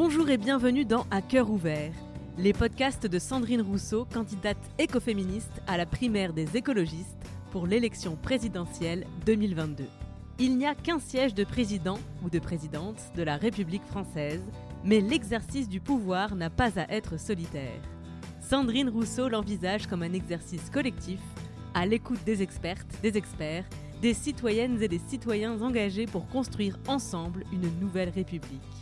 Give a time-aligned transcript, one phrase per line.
[0.00, 1.90] Bonjour et bienvenue dans À cœur ouvert,
[2.38, 7.18] les podcasts de Sandrine Rousseau, candidate écoféministe à la primaire des écologistes
[7.50, 9.86] pour l'élection présidentielle 2022.
[10.38, 14.40] Il n'y a qu'un siège de président ou de présidente de la République française,
[14.84, 17.82] mais l'exercice du pouvoir n'a pas à être solitaire.
[18.40, 21.18] Sandrine Rousseau l'envisage comme un exercice collectif,
[21.74, 23.64] à l'écoute des expertes, des experts,
[24.00, 28.77] des citoyennes et des citoyens engagés pour construire ensemble une nouvelle République.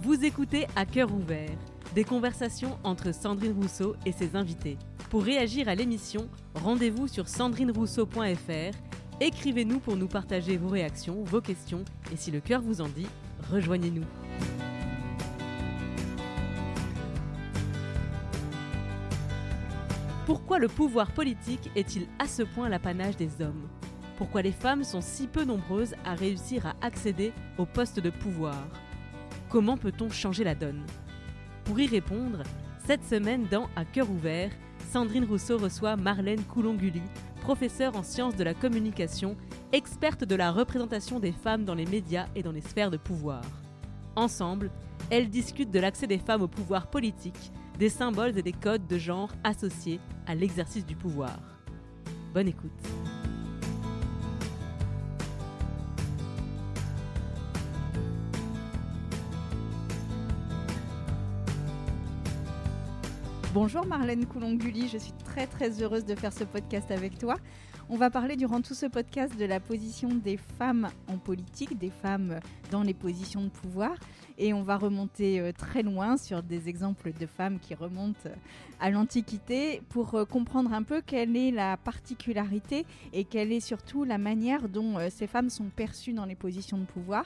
[0.00, 1.50] Vous écoutez à cœur ouvert,
[1.96, 4.78] des conversations entre Sandrine Rousseau et ses invités.
[5.10, 8.76] Pour réagir à l'émission, rendez-vous sur sandrinerousseau.fr,
[9.20, 13.08] écrivez-nous pour nous partager vos réactions, vos questions, et si le cœur vous en dit,
[13.50, 14.04] rejoignez-nous.
[20.26, 23.68] Pourquoi le pouvoir politique est-il à ce point l'apanage des hommes?
[24.16, 28.54] Pourquoi les femmes sont si peu nombreuses à réussir à accéder aux postes de pouvoir?
[29.48, 30.84] Comment peut-on changer la donne
[31.64, 32.42] Pour y répondre,
[32.86, 34.50] cette semaine dans À cœur ouvert,
[34.92, 37.00] Sandrine Rousseau reçoit Marlène Coulongulu,
[37.40, 39.36] professeure en sciences de la communication,
[39.72, 43.42] experte de la représentation des femmes dans les médias et dans les sphères de pouvoir.
[44.16, 44.70] Ensemble,
[45.08, 48.98] elles discutent de l'accès des femmes au pouvoir politique, des symboles et des codes de
[48.98, 51.38] genre associés à l'exercice du pouvoir.
[52.34, 52.72] Bonne écoute.
[63.60, 67.34] Bonjour Marlène Coulonguli, je suis très très heureuse de faire ce podcast avec toi.
[67.88, 71.90] On va parler durant tout ce podcast de la position des femmes en politique, des
[71.90, 72.38] femmes
[72.70, 73.96] dans les positions de pouvoir.
[74.38, 78.34] Et on va remonter euh, très loin sur des exemples de femmes qui remontent euh,
[78.78, 84.04] à l'Antiquité pour euh, comprendre un peu quelle est la particularité et quelle est surtout
[84.04, 87.24] la manière dont ces femmes sont perçues dans les positions de pouvoir.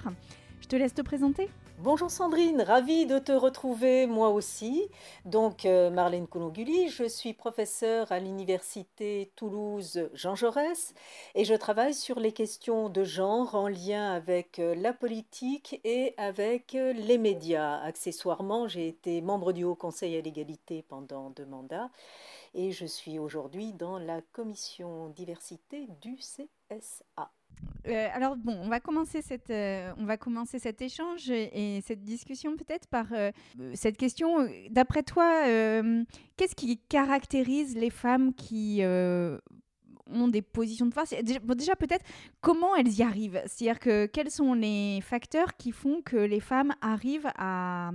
[0.62, 1.50] Je te laisse te présenter.
[1.82, 4.88] Bonjour Sandrine, ravie de te retrouver moi aussi.
[5.24, 10.94] Donc euh, Marlène Coulonguli, je suis professeure à l'université Toulouse Jean Jaurès
[11.34, 16.14] et je travaille sur les questions de genre en lien avec euh, la politique et
[16.18, 17.80] avec euh, les médias.
[17.80, 21.90] Accessoirement, j'ai été membre du Haut Conseil à l'égalité pendant deux mandats
[22.54, 27.28] et je suis aujourd'hui dans la commission diversité du CSA.
[27.88, 32.04] Euh, alors bon, on va commencer cette, euh, on va commencer cet échange et, cette
[32.04, 33.32] discussion peut-être par euh,
[33.74, 34.48] cette question.
[34.70, 35.42] D'après toi,
[36.36, 41.10] qu'est-ce qui caractérise les femmes qui ont des positions de force?
[41.22, 42.04] Déjà, déjà peut-être
[42.40, 43.42] comment elles y arrivent?
[43.46, 47.90] C'est-à-dire que quels sont les facteurs qui font que les femmes arrivent à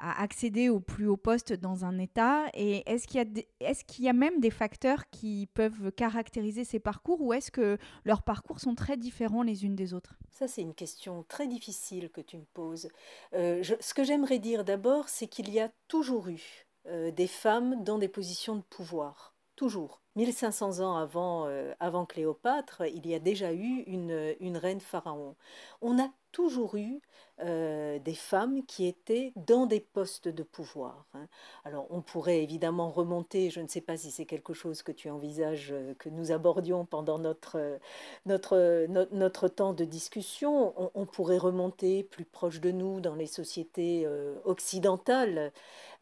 [0.00, 4.04] à accéder au plus haut poste dans un État Et est-ce qu'il y, a qu'il
[4.04, 8.60] y a même des facteurs qui peuvent caractériser ces parcours ou est-ce que leurs parcours
[8.60, 10.16] sont très différents les unes des autres?
[10.30, 12.88] Ça, c'est une question très difficile que tu me poses.
[13.34, 17.82] Euh, ce que j'aimerais dire d'abord, c'est qu'il y a toujours eu euh, des femmes
[17.82, 19.34] dans des positions de pouvoir.
[19.56, 20.00] Toujours.
[20.16, 25.36] 1500 ans avant, euh, avant Cléopâtre, il y a déjà eu une, une reine pharaon.
[25.82, 27.00] On a toujours eu
[27.40, 31.06] euh, des femmes qui étaient dans des postes de pouvoir.
[31.14, 31.28] Hein.
[31.64, 35.08] Alors on pourrait évidemment remonter, je ne sais pas si c'est quelque chose que tu
[35.08, 37.78] envisages euh, que nous abordions pendant notre,
[38.26, 44.06] notre, notre, temps de discussion, on, pourrait remonter plus proche de nous dans les sociétés
[44.44, 45.52] occidentales,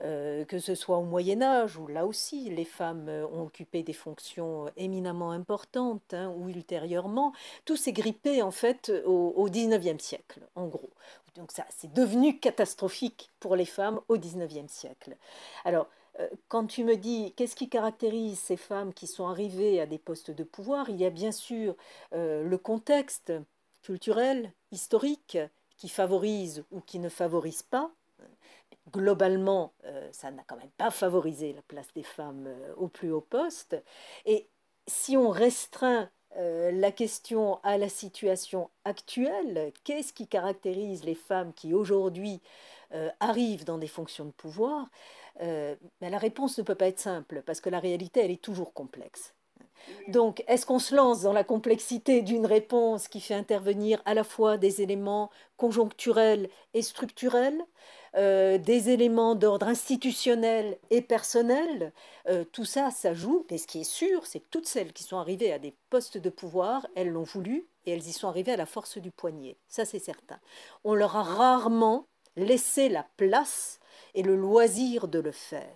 [0.00, 4.66] que ce soit au Moyen Âge, où là aussi les femmes ont occupé des fonctions
[4.76, 7.32] éminemment importantes, hein, ou ultérieurement.
[7.64, 10.90] Tout s'est grippé en fait au, au 19e siècle, en gros.
[11.36, 15.16] Donc ça, c'est devenu catastrophique pour les femmes au XIXe siècle.
[15.64, 15.88] Alors,
[16.20, 19.98] euh, quand tu me dis qu'est-ce qui caractérise ces femmes qui sont arrivées à des
[19.98, 21.74] postes de pouvoir, il y a bien sûr
[22.12, 23.32] euh, le contexte
[23.82, 25.38] culturel, historique,
[25.76, 27.90] qui favorise ou qui ne favorise pas.
[28.92, 33.22] Globalement, euh, ça n'a quand même pas favorisé la place des femmes au plus haut
[33.22, 33.76] poste.
[34.26, 34.48] Et
[34.86, 41.52] si on restreint euh, la question à la situation actuelle, qu'est-ce qui caractérise les femmes
[41.52, 42.40] qui aujourd'hui
[42.92, 44.88] euh, arrivent dans des fonctions de pouvoir,
[45.40, 48.42] euh, ben, la réponse ne peut pas être simple parce que la réalité, elle est
[48.42, 49.34] toujours complexe.
[50.08, 54.24] Donc, est-ce qu'on se lance dans la complexité d'une réponse qui fait intervenir à la
[54.24, 57.60] fois des éléments conjoncturels et structurels,
[58.16, 61.92] euh, des éléments d'ordre institutionnel et personnel
[62.28, 63.44] euh, Tout ça, ça joue.
[63.50, 66.18] Et ce qui est sûr, c'est que toutes celles qui sont arrivées à des postes
[66.18, 69.56] de pouvoir, elles l'ont voulu et elles y sont arrivées à la force du poignet.
[69.68, 70.38] Ça, c'est certain.
[70.84, 72.06] On leur a rarement
[72.36, 73.80] laissé la place
[74.14, 75.74] et le loisir de le faire.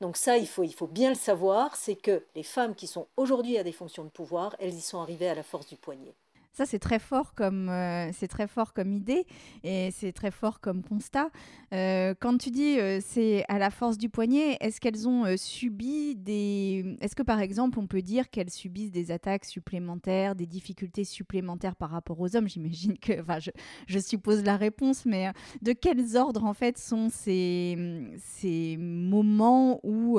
[0.00, 3.06] Donc ça, il faut, il faut bien le savoir, c'est que les femmes qui sont
[3.16, 6.14] aujourd'hui à des fonctions de pouvoir, elles y sont arrivées à la force du poignet.
[6.56, 9.26] Ça, c'est très fort comme euh, très fort comme idée
[9.62, 11.28] et c'est très fort comme constat.
[11.74, 16.16] Euh, quand tu dis euh, c'est à la force du poignet, est-ce qu'elles ont subi
[16.16, 21.04] des Est-ce que par exemple on peut dire qu'elles subissent des attaques supplémentaires, des difficultés
[21.04, 22.48] supplémentaires par rapport aux hommes?
[22.48, 23.50] J'imagine que, enfin, je,
[23.86, 27.76] je, suppose la réponse, mais de quels ordres en fait sont ces
[28.16, 30.18] ces moments où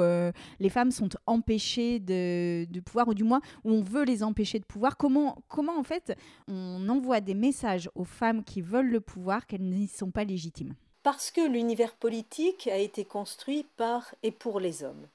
[0.60, 4.60] les femmes sont empêchées de, de pouvoir, ou du moins où on veut les empêcher
[4.60, 4.98] de pouvoir?
[4.98, 6.16] Comment comment en fait
[6.47, 10.75] on envoie des messages aux femmes qui veulent le pouvoir qu'elles n'y sont pas légitimes.
[11.03, 15.07] Parce que l'univers politique a été construit par et pour les hommes.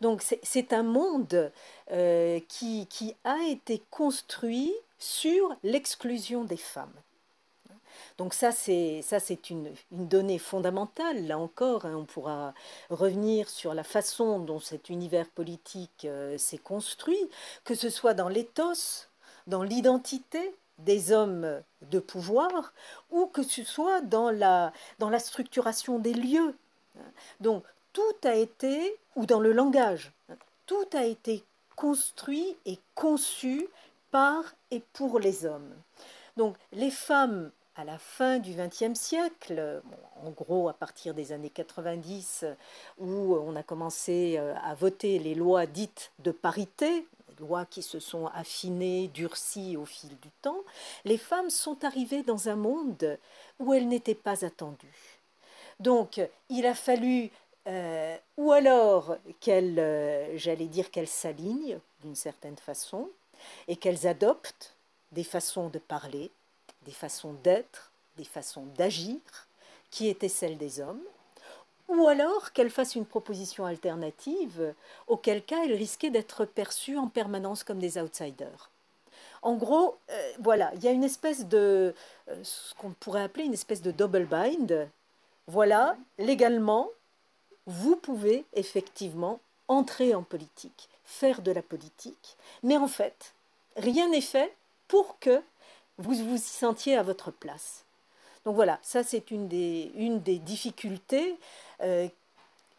[0.00, 1.52] Donc c'est un monde
[1.90, 6.92] euh, qui, a été construit sur l'exclusion des femmes.
[8.16, 11.26] Donc ça, c'est une, donnée fondamentale.
[11.26, 12.54] Là encore, hein, on pourra
[12.90, 17.28] revenir sur la façon dont cet univers politique euh, s'est construit,
[17.64, 19.07] que ce soit dans l'éthos,
[19.48, 21.60] dans l'identité des hommes
[21.90, 22.72] de pouvoir
[23.10, 26.54] ou que ce soit dans la, dans la structuration des lieux.
[27.40, 30.12] Donc tout a été, ou dans le langage,
[30.66, 31.42] tout a été
[31.74, 33.66] construit et conçu
[34.10, 35.72] par et pour les hommes.
[36.36, 39.80] Donc les femmes à la fin du XXe siècle,
[40.24, 42.44] en gros à partir des années 90,
[42.98, 47.06] où on a commencé euh, à voter les lois dites de parité,
[47.38, 50.60] lois qui se sont affinées, durcies au fil du temps,
[51.04, 53.18] les femmes sont arrivées dans un monde
[53.58, 55.18] où elles n'étaient pas attendues.
[55.80, 57.30] Donc, il a fallu
[57.68, 63.10] euh, ou alors qu'elles, euh, j'allais dire qu'elles s'alignent d'une certaine façon
[63.66, 64.74] et qu'elles adoptent
[65.12, 66.30] des façons de parler,
[66.86, 69.18] des façons d'être, des façons d'agir
[69.90, 71.02] qui étaient celles des hommes,
[71.88, 74.74] ou alors qu'elle fasse une proposition alternative,
[75.06, 78.70] auquel cas elle risquait d'être perçue en permanence comme des outsiders.
[79.42, 81.94] En gros, euh, voilà, il y a une espèce de,
[82.28, 84.88] euh, ce qu'on pourrait appeler une espèce de double bind.
[85.46, 86.88] Voilà, légalement,
[87.66, 93.32] vous pouvez effectivement entrer en politique, faire de la politique, mais en fait,
[93.76, 94.54] rien n'est fait
[94.88, 95.40] pour que
[95.98, 97.84] vous vous y sentiez à votre place.
[98.44, 101.38] Donc voilà, ça c'est une des, une des difficultés.
[101.82, 102.08] Euh,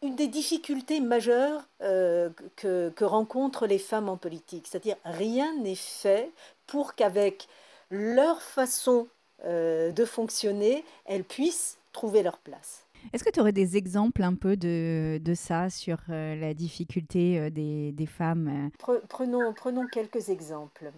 [0.02, 4.66] une des difficultés majeures euh, que, que, rencontrent les femmes en politique.
[4.68, 6.32] C'est-à-dire rien n'est fait
[6.68, 7.50] pour qu'avec
[7.92, 9.08] leur façon
[9.44, 12.86] euh, de fonctionner, elles puissent trouver leur place.
[13.12, 17.94] Est-ce que tu aurais des exemples un peu de, de ça sur la difficulté des,
[17.94, 18.70] des femmes
[19.08, 20.92] prenons, prenons quelques exemples.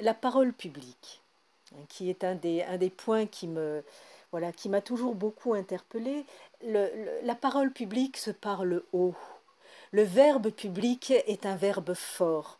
[0.00, 1.22] La parole publique
[1.88, 3.82] qui est un des, un des points qui me
[4.32, 6.24] voilà qui m'a toujours beaucoup interpellée.
[6.62, 9.14] la parole publique se parle haut.
[9.92, 12.58] Le verbe public est un verbe fort.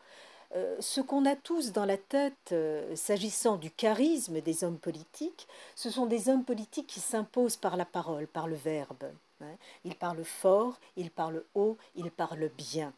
[0.56, 5.46] Euh, ce qu'on a tous dans la tête, euh, s'agissant du charisme des hommes politiques,
[5.76, 9.05] ce sont des hommes politiques qui s'imposent par la parole, par le verbe.
[9.43, 9.55] Hein.
[9.84, 12.93] Ils parlent fort, ils parlent haut, ils parlent bien.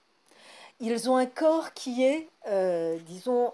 [0.81, 3.53] Ils ont un corps qui est, euh, disons,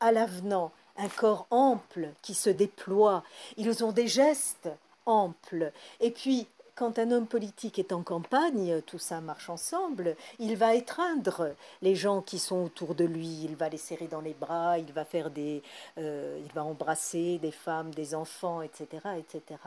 [0.00, 3.24] à l'avenant, un corps ample qui se déploie,
[3.56, 4.68] ils ont des gestes
[5.06, 5.72] amples.
[6.00, 10.74] Et puis, quand un homme politique est en campagne, tout ça marche ensemble, il va
[10.74, 14.78] étreindre les gens qui sont autour de lui, il va les serrer dans les bras,
[14.78, 15.62] il va faire des,
[15.98, 18.86] euh, il va embrasser des femmes, des enfants, etc.,
[19.18, 19.60] etc.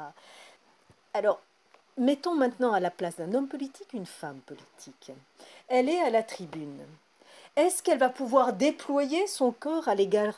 [1.14, 1.40] Alors,
[1.98, 5.12] mettons maintenant à la place d'un homme politique une femme politique.
[5.70, 6.86] Elle est à la tribune
[7.58, 10.32] est-ce qu'elle va pouvoir déployer son corps à l'égal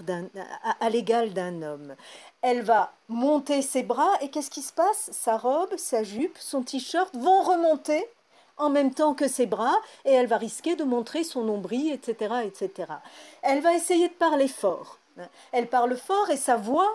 [1.33, 1.95] d'un homme?
[2.41, 5.09] Elle va monter ses bras et qu'est-ce qui se passe?
[5.11, 8.03] Sa robe, sa jupe, son t-shirt vont remonter
[8.55, 12.35] en même temps que ses bras et elle va risquer de montrer son nombril, etc.,
[12.45, 12.93] etc.
[13.41, 14.97] Elle va essayer de parler fort.
[15.51, 16.89] Elle parle fort et sa voix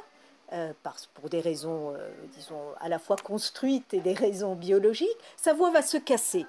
[0.55, 0.73] euh,
[1.15, 5.71] pour des raisons, euh, disons, à la fois construites et des raisons biologiques, sa voix
[5.71, 6.47] va se casser.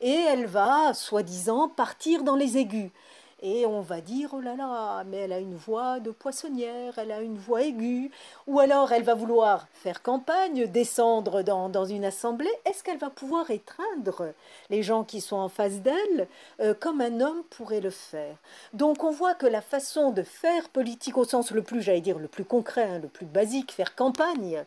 [0.00, 2.90] Et elle va, soi-disant, partir dans les aigus.
[3.46, 7.12] Et on va dire, oh là là, mais elle a une voix de poissonnière, elle
[7.12, 8.10] a une voix aiguë,
[8.46, 13.10] ou alors elle va vouloir faire campagne, descendre dans, dans une assemblée, est-ce qu'elle va
[13.10, 14.32] pouvoir étreindre
[14.70, 16.26] les gens qui sont en face d'elle
[16.60, 18.36] euh, comme un homme pourrait le faire?
[18.72, 22.18] Donc on voit que la façon de faire politique au sens le plus, j'allais dire,
[22.18, 24.64] le plus concret, hein, le plus basique, faire campagne,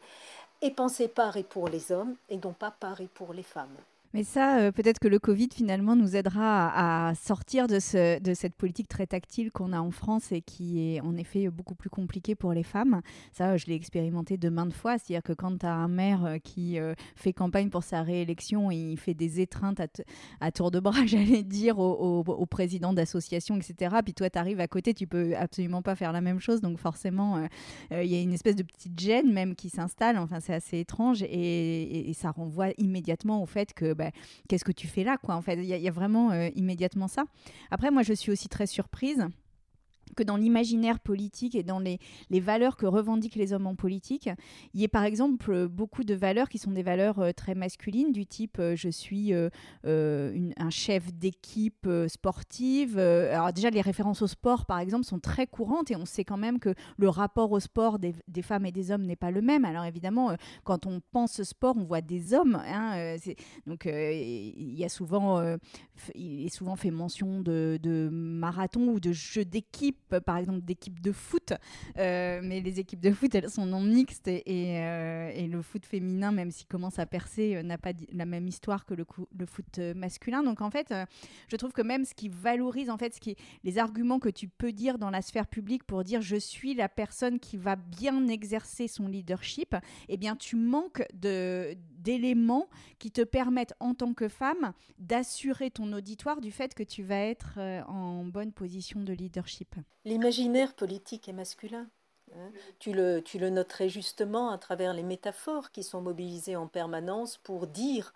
[0.62, 3.78] est pensée par et pour les hommes et non pas par et pour les femmes.
[4.14, 8.34] Mais ça, euh, peut-être que le Covid finalement nous aidera à, sortir de, ce, de,
[8.34, 11.90] cette politique très tactile qu'on a en France et qui est en effet beaucoup plus
[11.90, 13.02] compliquée pour les femmes.
[13.34, 14.98] Ça, je l'ai expérimenté de maintes fois.
[14.98, 18.72] C'est-à-dire que quand tu as un maire euh, qui euh, fait campagne pour sa réélection
[18.72, 19.82] et il fait des étreintes
[20.40, 23.98] à, tour de bras, j'allais dire, au, président d'association, etc.
[24.04, 26.62] Puis toi, tu arrives à côté, tu peux absolument pas faire la même chose.
[26.62, 27.46] Donc forcément,
[27.92, 30.18] il y a une espèce de petite gêne même qui s'installe.
[30.18, 34.12] Enfin, c'est assez étrange et, ça renvoie immédiatement au fait que bah,
[34.48, 37.26] qu'est-ce que tu fais là quoi En fait, il y, a vraiment euh, immédiatement ça.
[37.72, 39.28] Après, moi, je suis aussi très surprise
[40.16, 42.00] que dans l'imaginaire politique et dans les,
[42.30, 44.30] les, valeurs que revendiquent les hommes en politique,
[44.74, 48.12] il y ait par exemple beaucoup de valeurs qui sont des valeurs euh, très masculines,
[48.12, 49.50] du type euh, je suis euh,
[49.84, 52.98] un chef d'équipe sportive.
[52.98, 56.38] alors déjà, les références au sport, par exemple, sont très courantes et on sait quand
[56.38, 59.42] même que le rapport au sport des, des femmes et des hommes n'est pas le
[59.42, 59.66] même.
[59.66, 62.56] Alors évidemment, quand on pense sport, on voit des hommes.
[62.66, 63.16] Hein,
[63.66, 65.42] donc il y a souvent,
[66.16, 71.02] il est souvent fait mention de, de marathon ou de jeux d'équipe par exemple d'équipes
[71.02, 71.54] de foot,
[71.98, 75.86] euh, mais les équipes de foot, elles sont non mixtes et, euh, et, le foot
[75.86, 79.06] féminin, même s'il commence à percer, euh, n'a pas la même histoire que le,
[79.46, 80.44] foot masculin.
[80.44, 80.94] Donc en fait,
[81.48, 84.48] je trouve que même ce qui valorise, en fait, ce qui, les arguments que tu
[84.48, 88.28] peux dire dans la sphère publique pour dire je suis la personne qui va bien
[88.28, 89.76] exercer son leadership,
[90.10, 92.68] eh bien tu manques de d'éléments
[93.00, 97.20] qui te permettent en tant que femme d'assurer ton auditoire du fait que tu vas
[97.20, 99.76] être en bonne position de leadership.
[100.06, 101.88] L'imaginaire politique est masculin.
[102.36, 102.52] Hein.
[102.80, 107.38] Tu, le, tu le noterais justement à travers les métaphores qui sont mobilisées en permanence
[107.38, 108.14] pour dire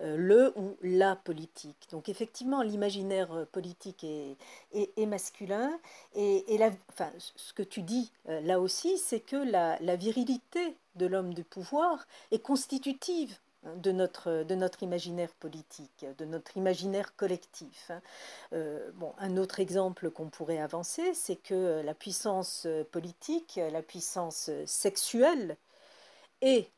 [0.00, 1.88] euh, le ou la politique.
[1.90, 4.36] Donc effectivement, l'imaginaire politique est,
[4.72, 5.78] est, masculin.
[6.14, 10.76] Et, et la, enfin, ce que tu dis euh, là aussi, c'est que la virilité
[10.98, 13.38] de l'homme de pouvoir est constitutive
[13.76, 17.90] de notre, de notre imaginaire politique, de notre imaginaire collectif.
[17.90, 18.00] Hein.
[18.52, 25.56] Euh, un autre exemple qu'on pourrait avancer, c'est que la puissance politique, la puissance sexuelle
[26.40, 26.68] et,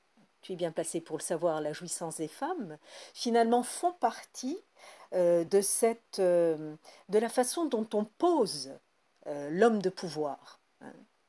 [0.43, 2.79] tu es bien placé pour le savoir, la jouissance des femmes,
[3.13, 4.59] finalement font partie
[5.13, 5.45] euh,
[6.19, 6.77] euh,
[7.09, 8.73] de la façon dont on pose
[9.51, 10.60] l'homme de pouvoir.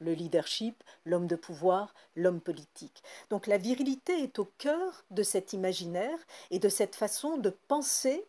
[0.01, 3.01] Le leadership, l'homme de pouvoir, l'homme politique.
[3.29, 8.25] Donc la virilité est au cœur de cet imaginaire et de cette façon de penser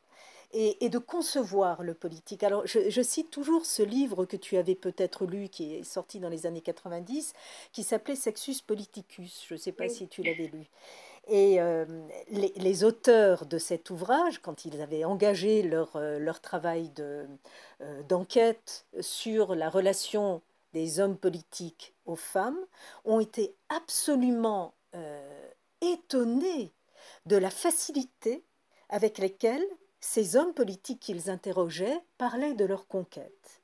[0.52, 2.42] et, de concevoir le politique.
[2.42, 6.28] Alors je, cite toujours ce livre que tu avais peut-être lu, qui est sorti dans
[6.28, 7.32] les années 90,
[7.72, 9.44] qui s'appelait Sexus Politicus.
[9.48, 10.68] Je ne sais pas si tu l'avais lu.
[11.28, 11.84] Et euh,
[12.30, 17.24] les, auteurs de cet ouvrage, quand ils avaient engagé leur, euh, leur travail euh,
[18.08, 22.58] d'enquête sur la relation des hommes politiques aux femmes
[23.04, 25.48] ont été absolument euh,
[25.80, 26.72] étonnés
[27.26, 28.44] de la facilité
[28.88, 29.64] avec laquelle
[30.00, 33.62] ces hommes politiques qu'ils interrogeaient parlaient de leur conquête.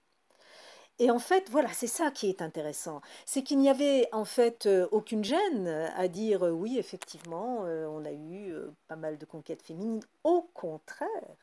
[1.01, 3.01] Et en fait, voilà, c'est ça qui est intéressant.
[3.25, 8.05] C'est qu'il n'y avait en fait euh, aucune gêne à dire euh, oui, effectivement, on
[8.05, 8.53] a eu
[8.89, 10.03] pas mal de conquêtes féminines.
[10.25, 11.37] Au contraire,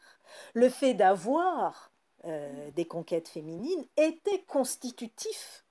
[0.53, 1.91] le fait d'avoir
[2.25, 5.63] euh, des conquêtes féminines était constitutif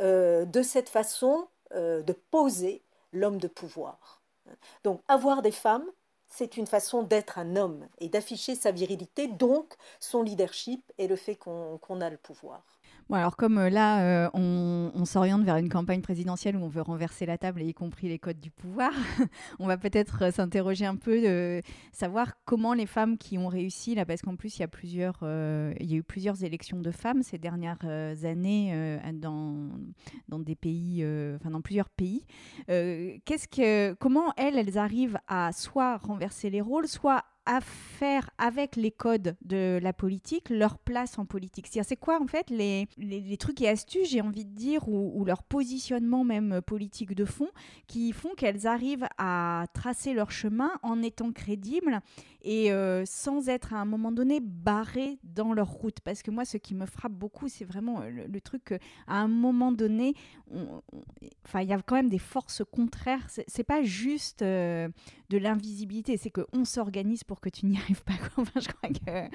[0.00, 2.82] euh, de cette façon euh, de poser
[3.12, 4.22] l'homme de pouvoir.
[4.82, 5.86] Donc avoir des femmes,
[6.28, 11.16] c'est une façon d'être un homme et d'afficher sa virilité, donc son leadership et le
[11.16, 12.73] fait qu'on a le pouvoir.
[13.10, 16.80] Bon, alors comme euh, là, euh, on, s'oriente vers une campagne présidentielle où on veut
[16.80, 18.92] renverser la table, y compris les codes du pouvoir,
[19.58, 21.60] on va peut-être euh, s'interroger un peu de
[21.92, 25.18] savoir comment les femmes qui ont réussi, là, parce qu'en plus, il y, a plusieurs,
[25.22, 27.84] il y a eu plusieurs élections de femmes ces dernières
[28.24, 29.68] années dans,
[30.28, 31.04] dans des pays,
[31.44, 32.26] dans plusieurs pays.
[32.66, 38.76] qu'est-ce que, comment elles, elles arrivent à soit renverser les rôles, soit à faire avec
[38.76, 43.36] les codes de la politique leur place en politique C'est quoi en fait les, les,
[43.36, 47.48] trucs et astuces, j'ai envie de dire, ou, leur positionnement même politique de fond
[47.86, 52.00] qui font qu'elles arrivent à tracer leur chemin en étant crédibles
[52.44, 56.00] et euh, sans être à un moment donné barrées dans leur route.
[56.00, 59.28] Parce que moi, ce qui me frappe beaucoup, c'est vraiment euh, le, truc qu'à un
[59.28, 60.14] moment donné,
[60.52, 63.26] il y a quand même des forces contraires.
[63.48, 64.88] C'est pas juste euh,
[65.30, 68.14] de l'invisibilité, c'est qu'on s'organise pour que tu n'y arrives pas.
[68.36, 69.30] Enfin, je crois qu'il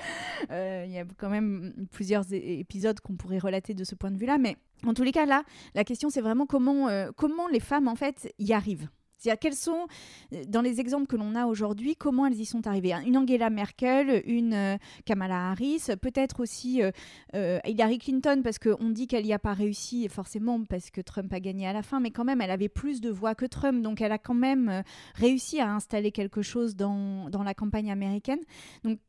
[0.52, 4.38] euh, y a quand même plusieurs épisodes qu'on pourrait relater de ce point de vue-là.
[4.38, 5.44] Mais en tous les cas, là,
[5.76, 8.90] la question, c'est vraiment comment, euh, comment les femmes, en fait, y arrivent.
[9.20, 9.88] C'est-à-dire, quels sont,
[10.34, 12.94] euh, dans les exemples que l'on a aujourd'hui, comment elles y sont arrivées?
[13.06, 16.82] Une Angela Merkel, une euh, Kamala Harris, peut-être aussi
[17.36, 21.32] euh, Hillary Clinton, parce qu'on dit qu'elle n'y a pas réussi, forcément, parce que Trump
[21.34, 23.82] a gagné à la fin, mais quand même, elle avait plus de voix que Trump,
[23.82, 24.84] donc elle a quand même
[25.16, 28.40] réussi à installer quelque chose dans, dans la campagne américaine.
[28.86, 29.00] Donc,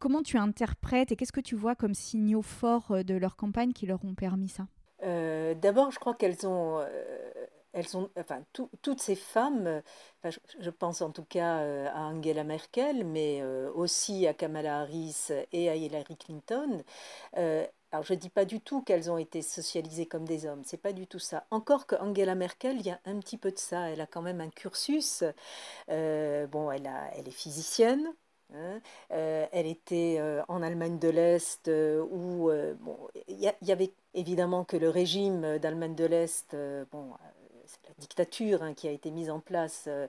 [0.00, 3.86] comment tu interprètes et qu'est-ce que tu vois comme signaux forts de leur campagne qui
[3.86, 4.66] leur ont permis ça?
[5.02, 6.80] D'abord, je crois qu'elles ont
[7.72, 8.42] elles ont, enfin,
[8.82, 9.82] toutes ces femmes,
[10.60, 15.28] je, pense en tout cas euh, à Angela Merkel, mais euh, aussi à Kamala Harris
[15.52, 16.82] et à Hillary Clinton.
[17.38, 20.62] Euh, alors je ne dis pas du tout qu'elles ont été socialisées comme des hommes,
[20.64, 21.46] c'est pas du tout ça.
[21.50, 23.90] Encore que Angela Merkel, il y a un petit peu de ça.
[23.90, 25.24] Elle a quand même un cursus.
[25.88, 28.14] bon, elle, a, elle est physicienne,
[28.54, 28.80] hein.
[29.10, 32.50] elle était en Allemagne de l'Est où
[32.80, 32.98] bon,
[33.28, 36.56] il y, y, avait évidemment que le régime d'Allemagne de l'Est
[36.92, 37.12] bon,
[37.98, 40.06] dictature hein, qui a été mise en place, euh,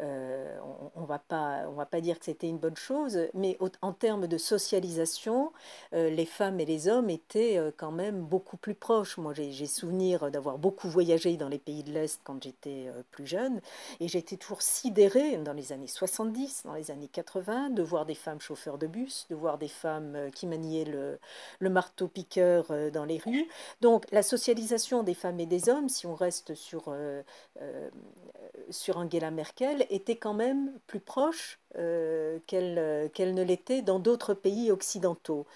[0.00, 0.58] euh,
[0.94, 4.38] on ne va, va pas dire que c'était une bonne chose, mais en termes de
[4.38, 5.52] socialisation,
[5.92, 9.18] euh, les femmes et les hommes étaient quand même beaucoup plus proches.
[9.18, 13.60] Moi, j'ai souvenir d'avoir beaucoup voyagé dans les pays de l'Est quand j'étais plus jeune,
[14.00, 18.14] et j'étais toujours sidérée dans les années 70, dans les années 80, de voir des
[18.14, 21.18] femmes chauffeurs de bus, de voir des femmes qui maniaient le,
[21.58, 23.48] le marteau-piqueur dans les rues.
[23.80, 27.22] Donc, la socialisation des femmes et des hommes, si on reste sur euh, euh,
[28.70, 34.34] sur Angela Merkel était quand même plus proche euh, qu'elle qu'elle ne l'était dans d'autres
[34.34, 35.46] pays occidentaux.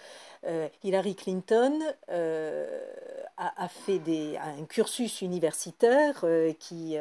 [0.83, 6.25] Hillary Clinton a, fait des, un cursus universitaire
[6.59, 6.97] qui,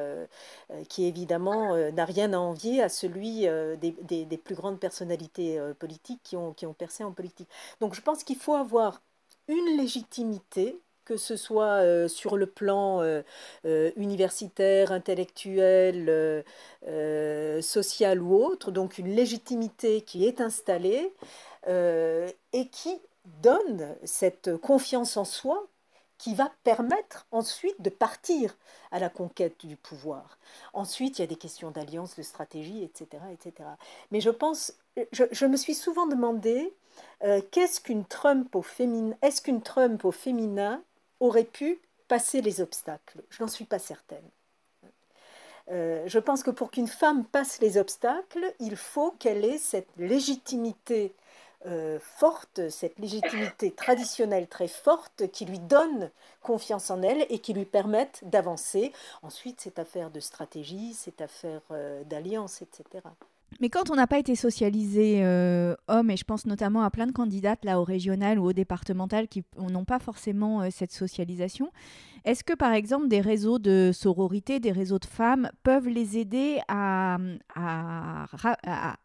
[0.90, 3.48] qui évidemment n'a rien à envier à celui
[3.78, 7.48] des, des, plus grandes personnalités politiques qui ont, qui ont percé en politique.
[7.80, 9.02] Donc je pense qu'il faut avoir
[9.48, 13.24] une légitimité que ce soit euh, sur le plan euh,
[13.66, 16.44] euh, universitaire, intellectuel,
[17.64, 21.12] social ou autre, donc une légitimité qui est installée
[21.68, 23.02] et qui
[23.42, 25.68] donne cette confiance en soi
[26.18, 28.56] qui va permettre ensuite de partir
[28.92, 30.38] à la conquête du pouvoir.
[30.74, 33.24] Ensuite, il y a des questions d'alliance, de stratégie, etc.
[33.32, 33.70] etc.
[34.12, 34.74] Mais je pense,
[35.12, 36.74] je, me suis souvent demandé
[37.52, 40.82] qu'est-ce qu'une Trump au féminin, est-ce qu'une Trump au féminin
[41.20, 43.22] aurait pu passer les obstacles.
[43.30, 44.30] Je n'en suis pas certaine.
[45.72, 49.90] Euh, je pense que pour qu'une femme passe les obstacles, il faut qu'elle ait cette
[49.98, 51.14] légitimité
[51.66, 56.10] euh, forte, cette légitimité traditionnelle très forte qui lui donne
[56.42, 58.94] confiance en elle et qui lui permette d'avancer.
[59.22, 63.04] Ensuite, c'est affaire de stratégie, c'est affaire euh, d'alliance, etc.
[63.60, 67.08] Mais quand on n'a pas été socialisé euh, homme, et je pense notamment à plein
[67.08, 71.72] de candidates là au régional ou au départemental qui n'ont pas forcément euh, cette socialisation,
[72.26, 76.60] est-ce que par exemple des réseaux de sororité, des réseaux de femmes peuvent les aider
[76.68, 77.18] à,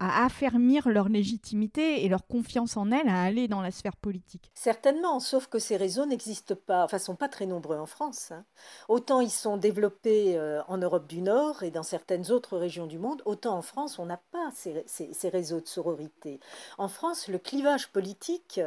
[0.00, 4.50] affermir leur légitimité et leur confiance en elles à aller dans la sphère politique?
[4.54, 8.32] Certainement, sauf que ces réseaux n'existent pas, enfin sont pas très nombreux en France.
[8.32, 8.44] Hein.
[8.88, 12.98] Autant ils sont développés euh, en Europe du Nord et dans certaines autres régions du
[12.98, 14.20] monde, autant en France on n'a
[14.52, 16.40] ces, réseaux de sororité.
[16.78, 18.60] En France, le clivage politique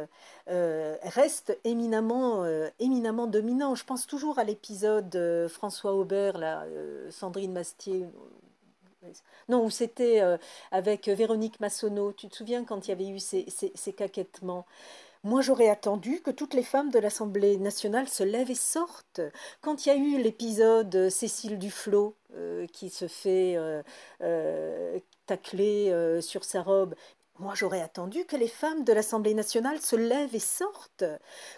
[0.48, 3.74] euh, reste éminemment, euh, éminemment dominant.
[3.74, 6.64] Je pense toujours à l'épisode euh, François Aubert, là,
[7.10, 8.06] Sandrine Mastier.
[9.48, 10.20] Non, où c'était
[10.70, 12.12] avec Véronique Massonneau.
[12.12, 14.66] Tu te souviens quand il y avait eu ces, ces, caquettements?
[15.24, 19.20] Moi, j'aurais attendu que toutes les femmes de l'Assemblée nationale se lèvent et sortent.
[19.60, 22.14] Quand il y a eu l'épisode Cécile Duflot
[22.72, 23.56] qui se fait
[25.26, 26.94] tacler sur sa robe,
[27.38, 31.04] moi, j'aurais attendu que les femmes de l'Assemblée nationale se lèvent et sortent,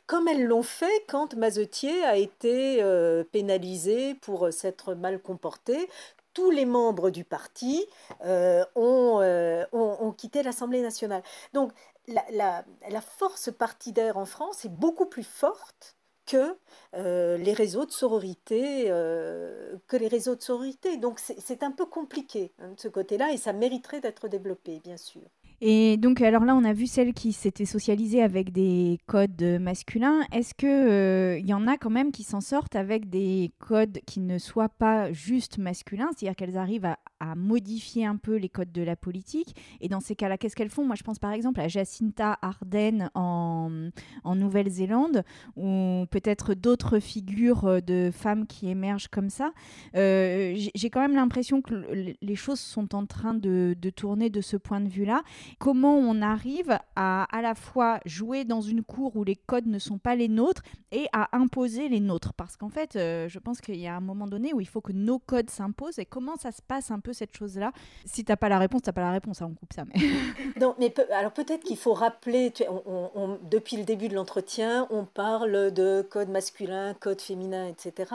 [0.07, 5.89] comme elles l'ont fait quand Mazetier a été euh, pénalisé pour euh, s'être mal comporté.
[6.35, 7.87] Tous les membres du parti
[8.25, 9.21] euh, ont,
[9.73, 11.23] ont, quitté l'Assemblée nationale.
[11.55, 11.73] Donc,
[12.09, 16.57] la, la, la force partidaire en France est beaucoup plus forte que
[16.93, 20.97] les réseaux de sororité, que les réseaux de sororité.
[20.97, 24.97] Donc c'est un peu compliqué hein, de ce côté-là et ça mériterait d'être développé, bien
[24.97, 25.23] sûr.
[25.63, 30.23] Et donc, alors là, on a vu celles qui s'étaient socialisées avec des codes masculins.
[30.33, 34.21] Est-ce qu'il euh, y en a quand même qui s'en sortent avec des codes qui
[34.21, 36.97] ne soient pas juste masculins, c'est-à-dire qu'elles arrivent à,
[37.37, 40.87] modifier un peu les codes de la politique Et dans ces cas-là, qu'est-ce qu'elles font?
[40.87, 43.91] Moi, je pense par exemple à Jacinta Ardern en,
[44.25, 45.25] Nouvelle-Zélande,
[45.57, 49.53] ou peut-être d'autres figures euh, de femmes qui émergent comme ça.
[49.97, 51.75] Euh, J'ai quand même l'impression que
[52.23, 55.23] les choses sont en train de tourner de ce point de vue-là.
[55.59, 59.79] Comment on arrive à à la fois jouer dans une cour où les codes ne
[59.79, 62.33] sont pas les nôtres et à imposer les nôtres?
[62.35, 64.81] Parce qu'en fait, euh, je pense qu'il y a un moment donné où il faut
[64.81, 65.99] que nos codes s'imposent.
[65.99, 67.73] Et comment ça se passe un peu cette chose-là?
[68.05, 69.43] Si t'as pas la réponse, t'as pas la réponse.
[69.43, 69.85] Hein, on coupe ça.
[69.87, 70.01] Mais...
[70.61, 72.53] non, mais alors peut-être qu'il faut rappeler.
[73.51, 78.13] depuis le début de l'entretien, on parle de code masculin, code féminin, etc.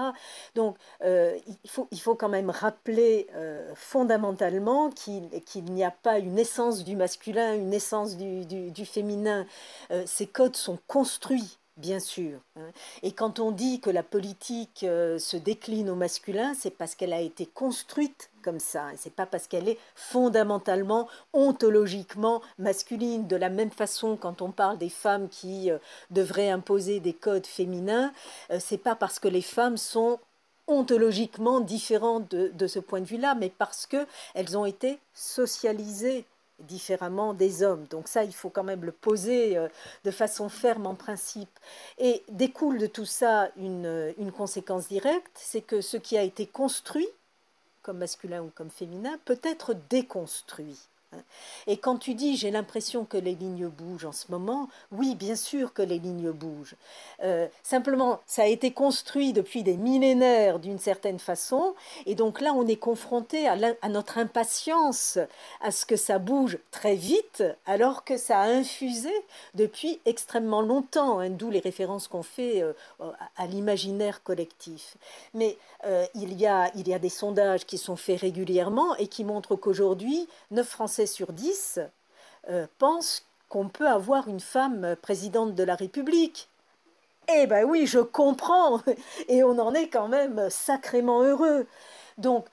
[0.55, 6.19] Donc, euh, il, faut, il faut quand même rappeler euh, fondamentalement qu'il n'y a pas
[6.19, 9.45] une essence du masculin, une essence du, féminin.
[9.91, 12.39] Euh, ces codes sont construits bien sûr.
[12.55, 12.69] Hein.
[13.03, 17.19] Et quand on dit que la politique se décline au masculin, c'est parce qu'elle a
[17.19, 18.93] été construite comme ça.
[18.93, 23.27] Et c'est pas parce qu'elle est fondamentalement, ontologiquement masculine.
[23.27, 25.79] De la même façon, quand on parle des femmes qui euh,
[26.11, 28.13] devraient imposer des codes féminins,
[28.51, 30.19] euh, c'est pas parce que les femmes sont
[30.67, 36.25] ontologiquement différentes de, de ce point de vue-là, mais parce qu'elles ont été socialisées
[36.59, 37.85] différemment des hommes.
[37.89, 39.67] Donc ça, il faut quand même le poser euh,
[40.03, 41.59] de façon ferme en principe.
[41.97, 46.47] Et découle de tout ça une, une conséquence directe, c'est que ce qui a été
[46.47, 47.07] construit
[47.85, 50.79] comme masculin ou comme féminin, peut être déconstruit.
[51.67, 55.35] Et quand tu dis j'ai l'impression que les lignes bougent en ce moment, oui, bien
[55.35, 56.75] sûr que les lignes bougent.
[57.23, 61.75] Euh, simplement, ça a été construit depuis des millénaires d'une certaine façon,
[62.05, 65.17] et donc là, on est confronté à, notre impatience
[65.61, 69.11] à ce que ça bouge très vite, alors que ça a infusé
[69.53, 72.73] depuis extrêmement longtemps, hein, d'où les références qu'on fait euh,
[73.37, 74.97] à l'imaginaire collectif.
[75.33, 79.07] Mais euh, il, y a, il y a des sondages qui sont faits régulièrement et
[79.07, 80.75] qui montrent qu'aujourd'hui, 9
[81.05, 81.79] Sur 10
[82.49, 86.49] euh, pensent qu'on peut avoir une femme présidente de la République.
[87.33, 88.81] Eh ben oui, je comprends,
[89.27, 91.65] et on en est quand même sacrément heureux.
[92.17, 92.45] Donc,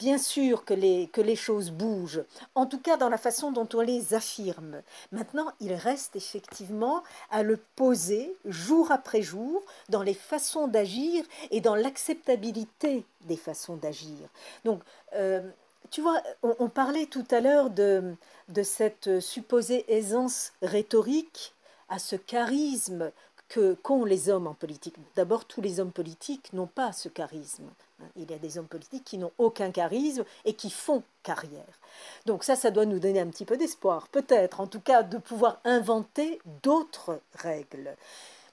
[0.00, 3.68] Bien sûr que les, que les choses bougent, en tout cas dans la façon dont
[3.74, 4.80] on les affirme.
[5.12, 11.60] Maintenant, il reste effectivement à le poser jour après jour dans les façons d'agir et
[11.60, 14.16] dans l'acceptabilité des façons d'agir.
[14.64, 14.80] Donc,
[15.16, 15.42] euh,
[15.90, 18.14] tu vois, on, parlait tout à l'heure de,
[18.48, 21.54] de cette supposée aisance rhétorique
[21.88, 23.10] à ce charisme
[23.50, 24.94] que qu'ont les hommes en politique.
[25.16, 27.64] D'abord, tous les hommes politiques n'ont pas ce charisme.
[28.16, 31.80] Il y a des hommes politiques qui n'ont aucun charisme et qui font carrière.
[32.24, 35.18] Donc ça, ça doit nous donner un petit peu d'espoir, peut-être, en tout cas, de
[35.18, 37.96] pouvoir inventer d'autres règles.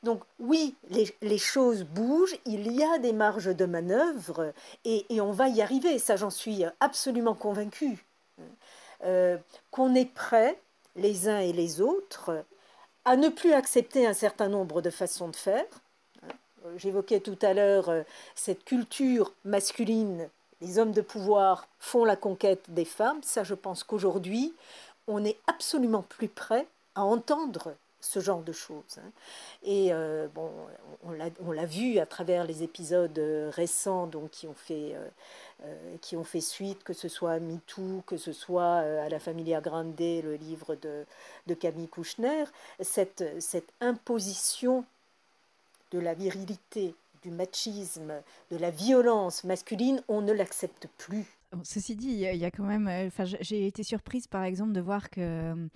[0.04, 4.54] Donc oui, les, choses bougent, il y a des marges de manœuvre
[4.86, 8.06] et, on va y arriver, ça j'en suis absolument convaincue.
[9.04, 9.38] Euh,
[9.72, 10.60] qu'on est prêt,
[10.96, 12.44] les uns et les autres,
[13.06, 15.66] à ne plus accepter un certain nombre de façons de faire,
[16.76, 18.04] J'évoquais tout à l'heure euh,
[18.36, 20.30] cette culture masculine,
[20.62, 23.22] les hommes de pouvoir font la conquête des femmes.
[23.24, 24.54] Ça, je pense qu'aujourd'hui,
[25.08, 28.98] on est absolument plus prêt à entendre ce genre de choses.
[28.98, 29.12] Hein.
[29.64, 30.52] Et euh, bon,
[31.04, 34.96] on l'a vu à travers les épisodes euh, récents qui, ont fait,
[36.02, 39.62] qui ont fait suite, que ce soit à MeToo, que ce soit à La Familia
[39.62, 41.06] Grande, le livre de,
[41.48, 42.46] de Camille Kouchner,
[42.82, 44.86] cette, cette imposition
[45.92, 48.14] de la virilité, du machisme,
[48.52, 51.26] de la violence masculine, on ne l'accepte plus.
[51.64, 52.88] Ceci dit, il y, a quand même.
[52.88, 55.68] Euh, enfin, j'ai été surprise, par exemple, de voir que euh,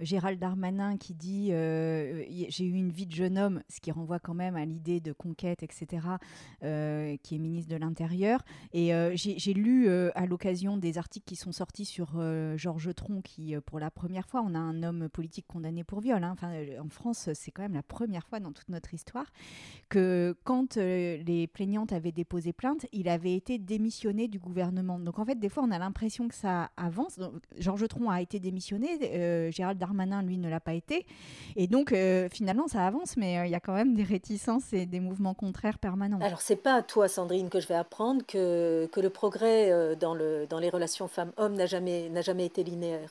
[0.00, 4.18] Gérald Darmanin qui dit euh, j'ai eu une vie de jeune homme, ce qui renvoie
[4.18, 6.06] quand même à l'idée de conquête, etc.,
[6.62, 8.44] euh, qui est ministre de l'Intérieur.
[8.72, 12.20] Et euh, j'ai lu à l'occasion des articles qui sont sortis sur
[12.56, 16.22] Georges Tron, qui pour la première fois, on a un homme politique condamné pour viol.
[16.22, 16.32] Hein.
[16.32, 19.26] Enfin, en France, c'est quand même la première fois dans toute notre histoire
[19.88, 24.98] que quand les plaignantes avaient déposé plainte, il avait été démissionné du gouvernement.
[24.98, 27.18] Donc en fait, des fois, on a l'impression que ça avance.
[27.58, 31.06] Georges Tron a été démissionné, Gérald Darmanin Darmanin, lui, ne l'a pas été.
[31.56, 34.72] Et donc, euh, finalement, ça avance, mais euh, il y a quand même des réticences
[34.72, 36.20] et des mouvements contraires permanents.
[36.20, 39.94] Alors, c'est pas à toi, Sandrine, que je vais apprendre que, que le progrès euh,
[39.94, 43.10] dans, le, dans les relations femmes-hommes n'a jamais, jamais été linéaire.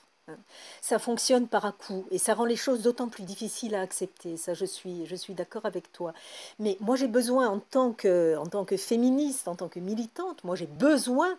[0.82, 4.38] Ça fonctionne par à coup et ça rend les choses d'autant plus difficiles à accepter.
[4.38, 6.14] Ça, je suis, je suis d'accord avec toi.
[6.60, 10.44] Mais moi, j'ai besoin, en tant, que, en tant que féministe, en tant que militante,
[10.44, 11.30] moi, j'ai besoin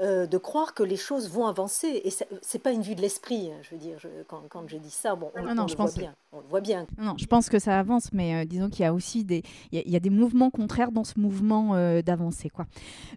[0.00, 2.00] euh, de croire que les choses vont avancer.
[2.04, 2.10] Et
[2.42, 3.98] c'est pas une vue de l'esprit, hein, je veux dire,
[4.28, 6.14] quand, quand, je dis ça, bon, on, non, je le pense voit bien.
[6.32, 6.86] On le voit bien.
[6.98, 9.90] Non, je pense que ça avance, mais euh, disons qu'il y a aussi des, il
[9.90, 12.66] y, a, des mouvements contraires dans ce mouvement euh, d'avancer, quoi.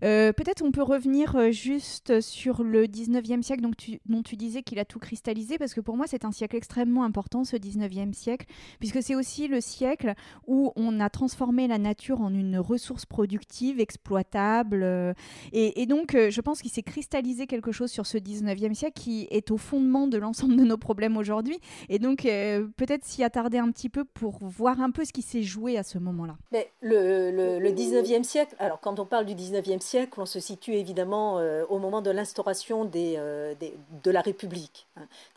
[0.01, 4.79] Peut-être on peut revenir juste sur le 19e siècle, donc tu, dont tu disais qu'il
[4.79, 5.12] a tout créé
[5.59, 8.45] parce que pour moi c'est un siècle extrêmement important, ce 19e siècle,
[8.79, 10.13] puisque c'est aussi le siècle
[10.47, 14.83] où on a transformé la nature en une ressource productive, exploitable.
[14.83, 15.13] Euh,
[15.51, 19.51] et, donc je pense qu'il s'est cristallisé quelque chose sur ce 19e siècle qui est
[19.51, 21.59] au fondement de l'ensemble de nos problèmes aujourd'hui.
[21.89, 25.43] Et donc peut-être s'y attarder un petit peu pour voir un peu ce qui s'est
[25.43, 26.35] joué à ce moment-là.
[26.51, 30.39] Mais le, le, le 19e siècle, alors quand on parle du 19e siècle, on se
[30.39, 31.35] situe évidemment
[31.69, 34.87] au moment de l'instauration de la République.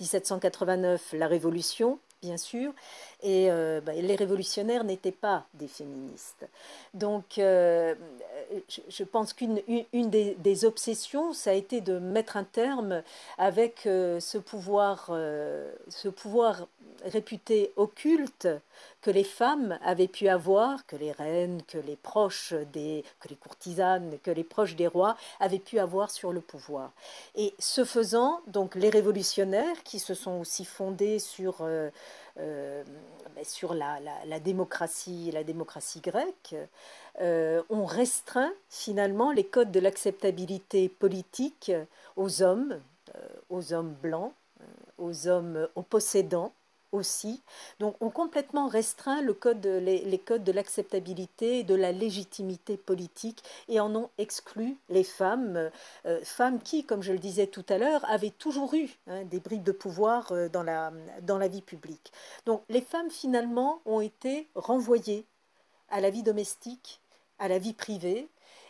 [0.01, 1.17] 1789, hein.
[1.19, 2.73] la Révolution, bien sûr,
[3.23, 6.45] et euh, bah, les révolutionnaires n'étaient pas des féministes.
[6.93, 7.95] Donc, euh,
[8.89, 9.63] je, pense qu'une
[9.93, 13.03] une, des, obsessions, ça a été de mettre un terme
[13.39, 15.11] avec euh, ce pouvoir,
[15.89, 16.67] ce pouvoir
[17.05, 18.49] réputé occulte
[19.03, 23.37] que les femmes avaient pu avoir, que les reines, que les proches des, que les
[23.37, 26.91] courtisanes, que les proches des rois avaient pu avoir sur le pouvoir.
[27.37, 31.65] Et ce faisant, donc les révolutionnaires qui se sont aussi fondés sur
[32.39, 32.85] euh,
[33.43, 36.55] sur la, la, démocratie, la démocratie grecque,
[37.21, 41.73] euh, ont restreint finalement les codes de l'acceptabilité politique
[42.17, 42.81] aux hommes,
[43.51, 44.33] aux hommes blancs,
[44.99, 46.53] aux hommes, aux possédants,
[46.97, 47.43] aussi.
[47.79, 53.43] Donc on complètement restreint le code, les, codes de l'acceptabilité et de la légitimité politique
[53.69, 55.71] et en ont exclu les femmes,
[56.07, 59.41] euh, femmes qui, comme je le disais tout à l'heure, avaient toujours eu hein, des
[59.41, 62.13] bribes de pouvoir euh, dans, la, dans la vie publique.
[62.47, 65.25] Donc les femmes finalement ont été renvoyées
[65.89, 67.01] à la vie domestique,
[67.39, 68.29] à la vie privée,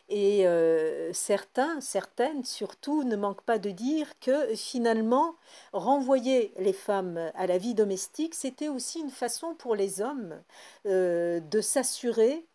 [0.09, 5.35] et euh, certains, certaines surtout, ne manquent pas de dire que finalement,
[5.73, 10.41] renvoyer les femmes à la vie domestique, c'était aussi une façon pour les hommes
[10.87, 12.47] euh, de s'assurer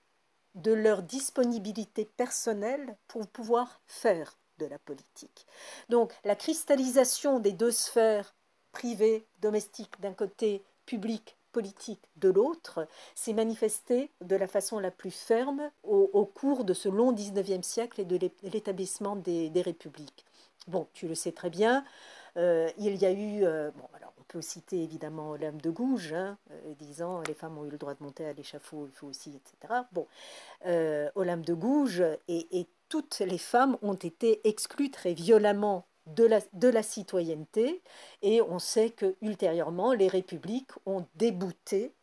[0.56, 5.46] de leur disponibilité personnelle pour pouvoir faire de la politique.
[5.90, 8.34] Donc la cristallisation des deux sphères,
[8.72, 15.12] privée, domestique d'un côté, public, politique de l'autre s'est manifestée de la façon la plus
[15.12, 20.26] ferme au, cours de ce long 19e siècle et de l'établissement des, républiques.
[20.68, 21.84] Bon, tu le sais très bien,
[22.38, 26.14] euh, il y a eu, euh, bon, alors on peut citer évidemment Olympe de Gouges,
[26.14, 29.08] hein, euh, disant les femmes ont eu le droit de monter à l'échafaud, il faut
[29.08, 29.82] aussi, etc.
[29.92, 30.08] Bon,
[31.16, 37.82] Olympe de Gouges et toutes les femmes ont été exclues très violemment de la, citoyenneté
[38.22, 41.94] et on sait que ultérieurement les républiques ont débouté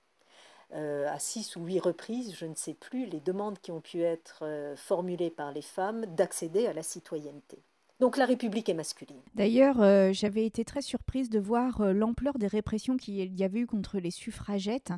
[0.72, 4.02] euh, à six ou huit reprises, je ne sais plus, les demandes qui ont pu
[4.02, 7.58] être euh, formulées par les femmes d'accéder à la citoyenneté.
[8.00, 9.18] Donc la République est masculine.
[9.34, 13.58] D'ailleurs, euh, j'avais été très surprise de voir euh, l'ampleur des répressions qu'il y avait
[13.58, 14.92] eu contre les suffragettes,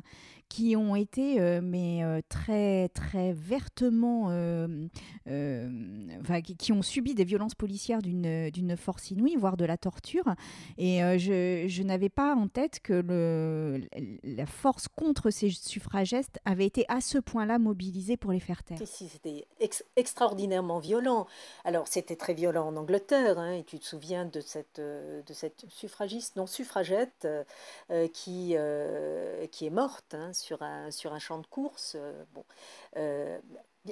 [0.49, 4.25] qui ont été euh, mais très très vertement,
[5.25, 10.25] enfin, qui, ont subi des violences policières d'une force inouïe, voire de la torture.
[10.77, 13.81] Et je, je n'avais pas en tête que le,
[14.23, 18.77] la force contre ces suffragettes avait été à ce point-là mobilisée pour les faire taire.
[18.83, 19.47] Si, c'était
[19.95, 21.27] extraordinairement violent.
[21.63, 25.21] Alors c'était très violent en Angleterre Hein, et tu te souviens de cette, euh,
[25.69, 27.43] suffragiste, non suffragette, euh,
[27.91, 31.97] euh, qui, est morte hein, sur, un, sur un champ de course.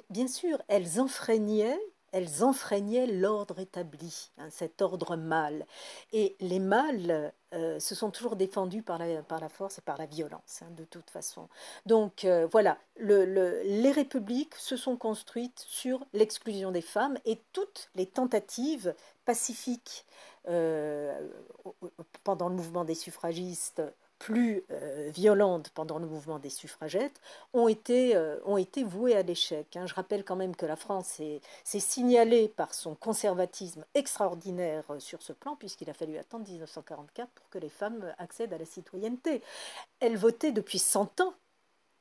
[0.10, 1.80] bien sûr, elles enfreignaient
[2.12, 5.66] elles enfreignaient l'ordre établi, hein, cet ordre mâle.
[6.12, 9.98] Et les mâles euh, se sont toujours défendus par la, par la force et par
[9.98, 11.50] la violence, hein, de toute façon.
[11.86, 18.06] Donc euh, voilà, les républiques se sont construites sur l'exclusion des femmes et toutes les
[18.06, 18.94] tentatives
[19.26, 20.06] pacifiques
[20.48, 21.28] euh,
[22.24, 23.82] pendant le mouvement des suffragistes
[24.20, 27.20] plus euh, violentes pendant le mouvement des suffragettes
[27.54, 29.76] ont été, euh, ont été vouées à l'échec.
[29.76, 29.88] Hein.
[29.88, 31.22] Je rappelle quand même que la France
[31.64, 37.30] s'est signalée par son conservatisme extraordinaire euh, sur ce plan, puisqu'il a fallu attendre 1944
[37.30, 39.42] pour que les femmes accèdent à la citoyenneté.
[40.02, 41.34] Elles votaient depuis 100 ans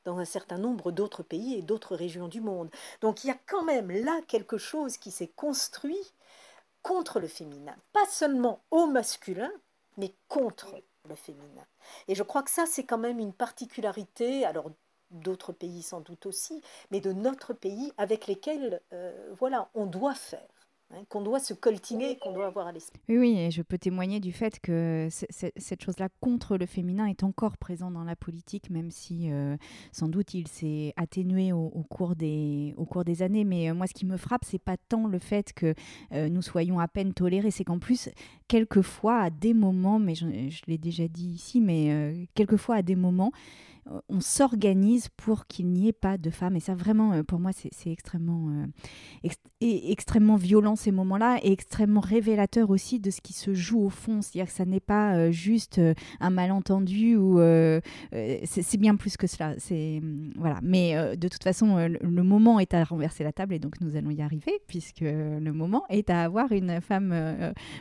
[0.05, 2.71] dans un certain nombre d'autres pays et d'autres régions du monde.
[3.01, 6.13] Donc il y a quand même là quelque chose qui s'est construit
[6.83, 9.53] contre le féminin, pas seulement au masculin,
[9.99, 10.75] mais contre
[11.15, 11.67] féminin.
[12.09, 14.71] Et je crois que ça, c'est quand même une particularité, alors
[15.11, 20.15] d'autres pays sans doute aussi, mais de notre pays avec lesquels, euh, voilà, on doit
[20.15, 20.58] faire.
[20.91, 22.99] Hein, qu'on doit se coltiner, qu'on doit avoir à l'esprit.
[23.11, 27.25] Oui, oui, et je peux témoigner du fait que cette chose-là contre le féminin est
[27.25, 29.59] encore présente dans la politique, même si euh,
[29.93, 33.45] sans doute il s'est atténué au, cours des, au cours des années.
[33.45, 35.75] Mais euh, moi, ce qui me frappe, c'est pas tant le fait que
[36.13, 38.09] euh, nous soyons à peine tolérés, c'est qu'en plus,
[38.49, 42.97] quelquefois, à des moments, mais je, je l'ai déjà dit ici, mais quelquefois, à des
[42.97, 43.33] moments,
[44.09, 46.57] on s'organise pour qu'il n'y ait pas de femmes.
[46.57, 48.67] Et ça, vraiment, pour moi, c'est extrêmement,
[49.61, 54.21] extrêmement violent ces moments-là et extrêmement révélateur aussi de ce qui se joue au fond.
[54.21, 55.81] C'est-à-dire que ça n'est pas juste
[56.21, 57.39] un malentendu ou
[58.13, 59.55] c'est bien plus que cela.
[59.59, 60.03] C'est
[60.37, 60.59] voilà.
[60.63, 64.11] Mais de toute façon, le moment est à renverser la table et donc nous allons
[64.11, 67.15] y arriver puisque le moment est à avoir une femme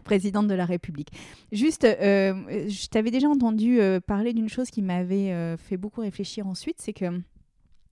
[0.04, 1.12] présidente de la République.
[1.52, 6.94] Juste, je t'avais déjà entendu parler d'une chose qui m'avait fait beaucoup réfléchir ensuite, c'est
[6.94, 7.22] que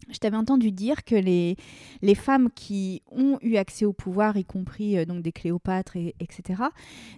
[0.10, 1.56] je t'avais entendu dire que les,
[2.02, 6.16] les femmes qui ont eu accès au pouvoir, y compris euh, donc des Cléopâtres, et,
[6.20, 6.64] etc.,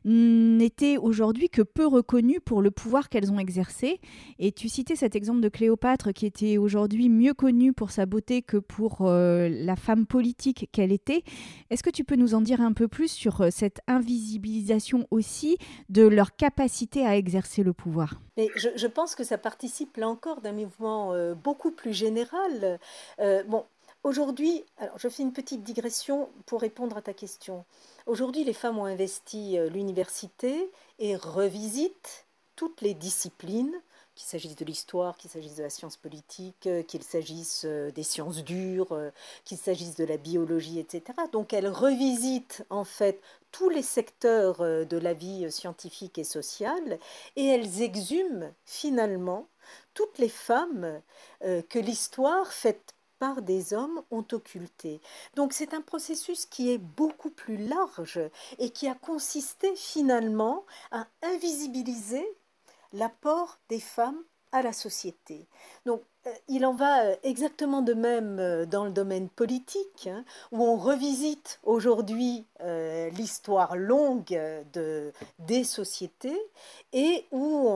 [0.05, 3.99] n'étaient aujourd'hui que peu reconnues pour le pouvoir qu'elles ont exercé.
[4.39, 8.41] Et tu citais cet exemple de Cléopâtre qui était aujourd'hui mieux connue pour sa beauté
[8.41, 11.23] que pour euh, la femme politique qu'elle était.
[11.69, 15.57] Est-ce que tu peux nous en dire un peu plus sur euh, cette invisibilisation aussi
[15.89, 18.21] de leur capacité à exercer le pouvoir?
[18.37, 21.13] Mais je, pense que ça participe là encore d'un mouvement
[21.43, 22.66] beaucoup plus général.
[23.19, 23.65] Euh, bon,
[24.03, 27.65] aujourd'hui, alors je fais une petite digression pour répondre à ta question.
[28.05, 32.25] Aujourd'hui, les femmes ont investi euh, l'université et revisitent
[32.55, 33.75] toutes les disciplines
[34.15, 38.99] qu'il s'agisse de l'histoire, qu'il s'agisse de la science politique, qu'il s'agisse des sciences dures,
[39.45, 41.03] qu'il s'agisse de la biologie, etc.
[41.31, 46.99] Donc elles revisitent en fait tous les secteurs euh, de la vie scientifique et sociale
[47.35, 49.47] et elles exhument finalement
[49.93, 51.01] toutes les femmes
[51.43, 55.01] euh, que l'histoire faite par des hommes ont occultées.
[55.35, 58.19] Donc c'est un processus qui est beaucoup plus large
[58.59, 62.25] et qui a consisté finalement à invisibiliser
[62.93, 65.47] l'apport des femmes à la société.
[66.47, 70.77] Il en va euh, exactement de même euh, dans le domaine politique, hein, où on
[70.77, 72.45] revisite aujourd'hui
[73.13, 74.39] l'histoire longue
[74.73, 76.37] de, des sociétés
[76.91, 77.69] et où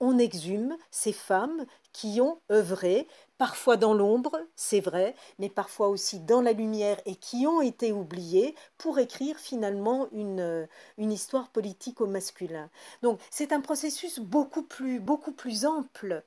[0.00, 6.20] on, exhume ces femmes qui ont œuvré, parfois dans l'ombre, c'est vrai, mais parfois aussi
[6.20, 12.00] dans la lumière et qui ont été oubliées pour écrire finalement une, une histoire politique
[12.00, 12.70] au masculin.
[13.02, 16.24] Donc c'est un processus beaucoup plus, beaucoup plus ample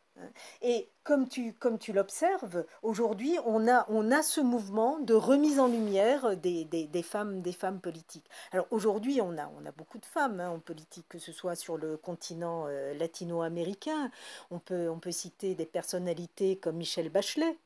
[0.62, 5.60] et comme tu, comme tu l'observes, aujourd'hui, on a, on a ce mouvement de remise
[5.60, 8.30] en lumière des, des, femmes, des femmes politiques.
[8.52, 11.56] Alors aujourd'hui, on a, on a beaucoup de femmes hein, en politique, que ce soit
[11.56, 14.12] sur le continent euh, latino-américain.
[14.52, 17.58] On peut, on peut citer des personnalités comme Michel Bachelet,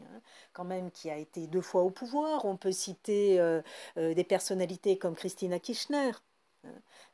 [0.00, 0.20] hein,
[0.52, 2.44] quand même, qui a été deux fois au pouvoir.
[2.44, 3.62] On peut citer euh,
[3.96, 6.12] euh, des personnalités comme Christina Kirchner,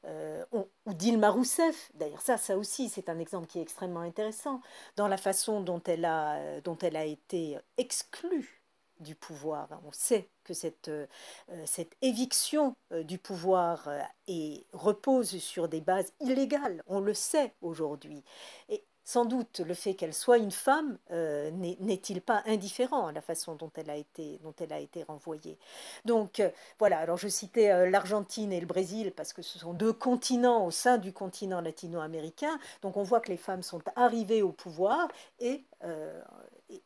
[0.05, 1.91] euh, ou Dilma Rousseff.
[1.95, 4.61] D'ailleurs, ça, ça aussi, c'est un exemple qui est extrêmement intéressant
[4.97, 8.63] dans la façon dont elle a, dont elle a été exclue
[9.01, 9.69] du pouvoir.
[9.87, 11.07] On sait que cette, euh,
[11.67, 13.89] cette éviction euh, du pouvoir
[14.73, 16.83] repose sur des bases illégales.
[16.87, 18.25] On le sait aujourd'hui.
[18.69, 23.23] Et sans doute le fait qu'elle soit une femme euh, n'est-il pas indifférent à la
[23.23, 25.57] façon dont elle a été, dont elle a été renvoyée?
[26.05, 29.73] Donc euh, voilà, alors je citais euh, l'Argentine et le Brésil parce que ce sont
[29.73, 32.59] deux continents au sein du continent latino-américain.
[32.83, 35.09] Donc on voit que les femmes sont arrivées au pouvoir
[35.41, 35.65] et,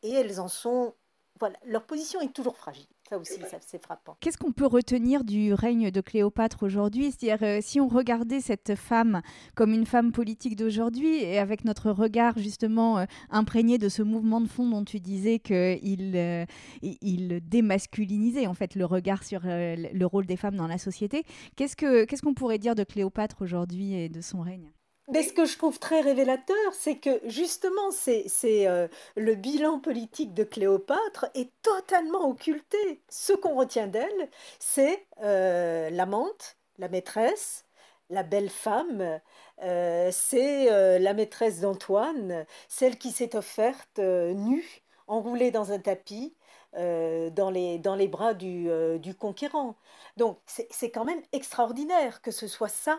[0.04, 0.94] et elles en sont...
[1.42, 2.86] Voilà, leur position est toujours fragile.
[3.08, 4.16] Ça aussi, c'est frappant.
[4.20, 7.10] Qu'est-ce qu'on peut retenir du règne de Cléopâtre aujourd'hui?
[7.10, 9.22] C'est-à-dire, euh, si on regardait cette femme
[9.56, 14.40] comme une femme politique d'aujourd'hui, et avec notre regard justement euh, imprégné de ce mouvement
[14.40, 16.44] de fond dont tu disais qu'il euh,
[16.80, 21.24] il démasculinisait en fait le regard sur le rôle des femmes dans la société,
[21.56, 24.70] qu'est-ce qu'on ce qu'on pourrait dire de Cléopâtre aujourd'hui et de son règne?
[25.12, 28.26] Mais ce que je trouve très révélateur, c'est que justement, c'est,
[28.66, 33.02] euh, le bilan politique de Cléopâtre est totalement occulté.
[33.10, 37.66] Ce qu'on retient d'elle, c'est euh, l'amante, la maîtresse,
[38.08, 39.20] la belle femme,
[39.62, 46.34] euh, c'est la maîtresse d'Antoine, celle qui s'est offerte nue, enroulée dans un tapis,
[46.74, 49.76] dans, les, dans les bras du, du conquérant.
[50.16, 52.98] Donc c'est quand même extraordinaire que ce soit ça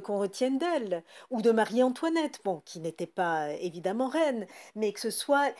[0.00, 5.10] qu'on retienne d'elle, ou de Marie-Antoinette, bon, qui n'était pas évidemment reine, mais que ce
[5.10, 5.52] soit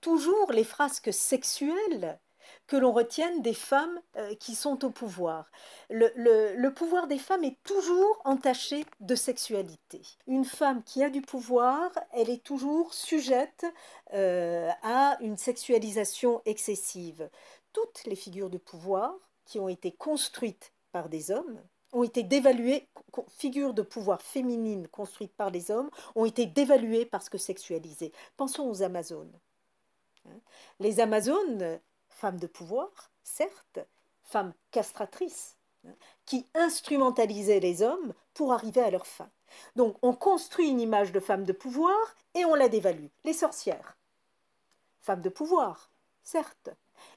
[0.00, 2.18] toujours les frasques sexuelles
[2.66, 5.50] que l'on retienne des femmes euh, qui sont au pouvoir.
[5.90, 10.02] Le, pouvoir des femmes est toujours entaché de sexualité.
[10.26, 13.66] Une femme qui a du pouvoir, elle est toujours sujette
[14.14, 17.28] euh, à une sexualisation excessive.
[17.72, 21.60] Toutes les figures de pouvoir qui ont été construites par des hommes,
[21.92, 22.88] ont été dévaluées,
[23.28, 28.12] figures de pouvoir féminines construites par les hommes, ont été dévaluées parce que sexualisées.
[28.36, 29.32] Pensons aux Amazones.
[30.26, 30.38] Hein.
[30.80, 33.80] Les Amazones, femmes de pouvoir, certes,
[34.22, 35.94] femmes castratrices, hein,
[36.24, 39.30] qui instrumentalisaient les hommes pour arriver à leur fin.
[39.76, 41.96] Donc on construit une image de femme de pouvoir
[42.34, 43.06] et on la dévalue.
[43.24, 43.96] Les sorcières.
[45.00, 45.90] femme de pouvoir,
[46.24, 46.70] certes,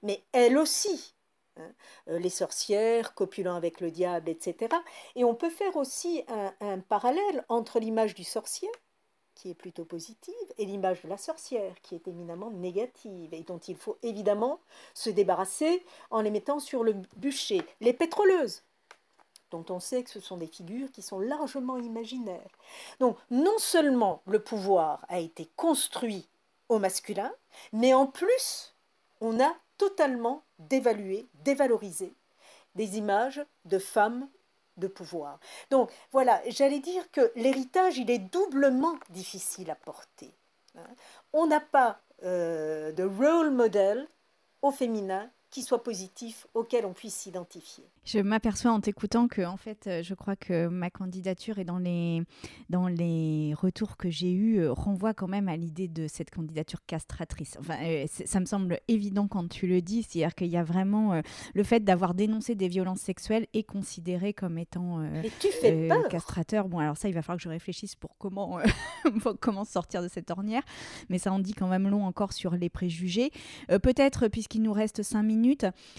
[0.04, 1.16] mais elle aussi.
[1.60, 1.72] Hein,
[2.10, 4.76] euh, les sorcières, copulant avec le diable, etc.
[5.16, 6.24] Et on peut faire aussi
[6.62, 8.70] un parallèle entre l'image du sorcier,
[9.36, 13.60] qui est plutôt positive, et l'image de la sorcière, qui est éminemment négative, et dont
[13.60, 14.60] il faut évidemment
[14.94, 17.62] se débarrasser en les mettant sur le bûcher.
[17.80, 18.64] Les pétroleuses,
[19.52, 22.52] dont on sait que ce sont des figures qui sont largement imaginaires.
[23.00, 26.28] Donc non seulement le pouvoir a été construit
[26.68, 27.32] au masculin,
[27.74, 28.76] mais en plus,
[29.22, 32.14] on a totalement dévalué, dévalorisé
[32.76, 34.30] des images de femmes
[34.78, 35.40] de pouvoir.
[35.72, 40.32] Donc voilà, j'allais dire que l'héritage, il est doublement difficile à porter.
[40.78, 40.88] Hein.
[41.34, 44.08] On n'a pas euh, de role model
[44.62, 47.84] au féminin qui soit positif, auquel on puisse s'identifier.
[48.06, 51.78] Je m'aperçois en t'écoutant que, en fait, euh, je crois que ma candidature et dans
[51.78, 52.24] les,
[52.70, 56.80] dans les retours que j'ai eus euh, renvoie quand même à l'idée de cette candidature
[56.86, 57.58] castratrice.
[57.60, 61.22] Enfin, euh, ça me semble évident quand tu le dis, c'est-à-dire qu'il y a vraiment
[61.54, 65.04] le fait d'avoir dénoncé des violences sexuelles est considéré comme étant
[66.10, 66.68] castrateur.
[66.68, 68.60] Bon, alors ça, il va falloir que je réfléchisse pour comment,
[69.40, 70.64] comment sortir de cette ornière,
[71.10, 73.32] mais ça en dit quand même long encore sur les préjugés.
[73.68, 75.39] Peut-être, puisqu'il nous reste cinq minutes,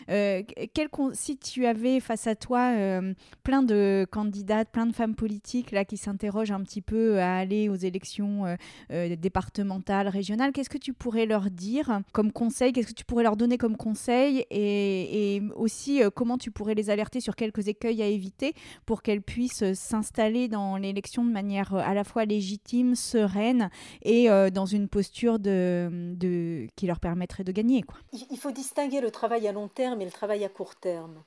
[0.09, 0.43] euh,
[0.75, 5.71] quel, si tu avais face à toi euh, plein de candidates, plein de femmes politiques
[5.71, 8.57] là qui s'interrogent un petit peu à aller aux élections
[8.91, 12.73] euh, départementales, régionales, qu'est-ce que tu pourrais leur dire comme conseil?
[12.73, 14.45] Qu'est-ce que tu pourrais leur donner comme conseil?
[14.51, 18.55] Et, aussi comment tu pourrais les alerter sur quelques écueils à éviter
[18.87, 23.71] pour qu'elles puissent s'installer dans l'élection de manière à la fois légitime, sereine
[24.03, 27.85] et dans une posture qui leur permettrait de gagner.
[28.13, 31.23] Il faut distinguer le travail à long terme et le travail à court terme.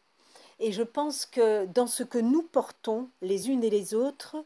[0.59, 4.37] Et je pense que dans ce que nous portons, les unes et les autres,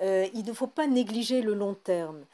[0.00, 2.24] euh, il ne faut pas négliger le long terme.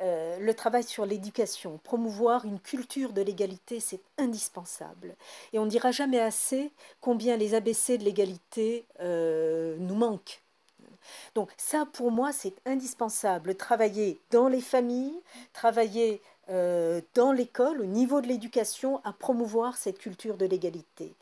[0.00, 5.16] Euh, le travail sur l'éducation, promouvoir une culture de l'égalité, c'est indispensable.
[5.52, 6.70] Et on ne dira jamais assez
[7.00, 10.42] combien les ABC de l'égalité euh, nous manquent.
[11.34, 13.54] Donc ça, pour moi, c'est indispensable.
[13.54, 15.18] Travailler dans les familles,
[15.52, 21.14] travailler euh, dans l'école, au niveau de l'éducation, à promouvoir cette culture de l'égalité.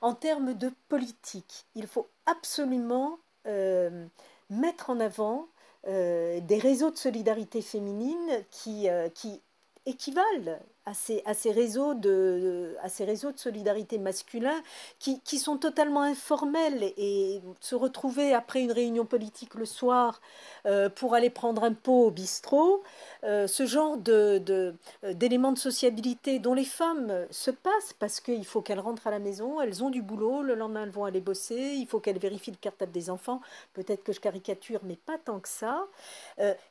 [0.00, 4.06] En termes de politique, il faut absolument euh,
[4.48, 5.48] mettre en avant
[5.86, 9.42] euh, des réseaux de solidarité féminine qui, qui
[9.84, 14.60] équivalent à ces, à ces, réseaux, de, à ces réseaux de solidarité masculin
[14.98, 20.20] qui, qui, sont totalement informels et se retrouver après une réunion politique le soir
[20.66, 22.82] euh, pour aller prendre un pot au bistrot,
[23.24, 24.74] euh, ce genre de, de,
[25.04, 29.10] euh, d'éléments de sociabilité dont les femmes se passent parce qu'il faut qu'elles rentrent à
[29.10, 32.18] la maison, elles ont du boulot, le lendemain elles vont aller bosser, il faut qu'elles
[32.18, 33.40] vérifient le cartable des enfants,
[33.74, 35.86] peut-être que je caricature, mais pas tant que ça.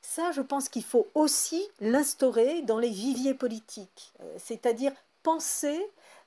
[0.01, 3.98] ça, je pense qu'il faut aussi l'instaurer dans les viviers politiques.
[4.21, 4.93] Euh, c'est-à-dire
[5.23, 5.79] penser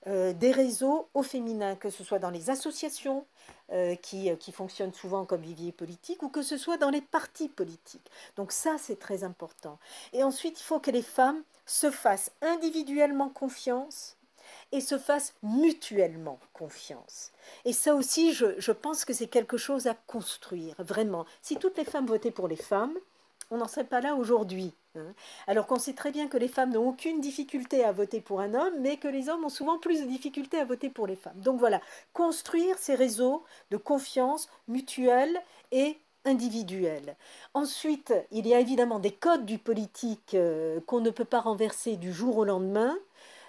[0.07, 3.25] euh, des réseaux au féminin, que ce soit dans les associations
[3.73, 7.49] euh, qui, qui, fonctionnent souvent comme vivier politique ou que ce soit dans les partis
[7.49, 8.11] politiques.
[8.37, 9.79] Donc ça, c'est très important.
[10.13, 14.17] Et ensuite, il faut que les femmes se fassent individuellement confiance
[14.73, 17.31] et se fassent mutuellement confiance.
[17.65, 21.25] Et ça aussi, je, je pense que c'est quelque chose à construire, vraiment.
[21.43, 22.97] Si toutes les femmes votaient pour les femmes,
[23.53, 24.73] on n'en serait pas là aujourd'hui.
[24.97, 25.15] Hein.
[25.47, 28.55] Alors qu'on sait très bien que les femmes n'ont aucune difficulté à voter pour un
[28.55, 31.39] homme, mais que les hommes ont souvent plus de difficultés à voter pour les femmes.
[31.41, 31.81] Donc voilà,
[32.15, 35.39] construire ces réseaux de confiance mutuelle
[35.71, 37.17] et individuelle.
[37.53, 41.97] Ensuite, il y a évidemment des codes du politique euh, qu'on ne peut pas renverser
[41.97, 42.97] du jour au lendemain.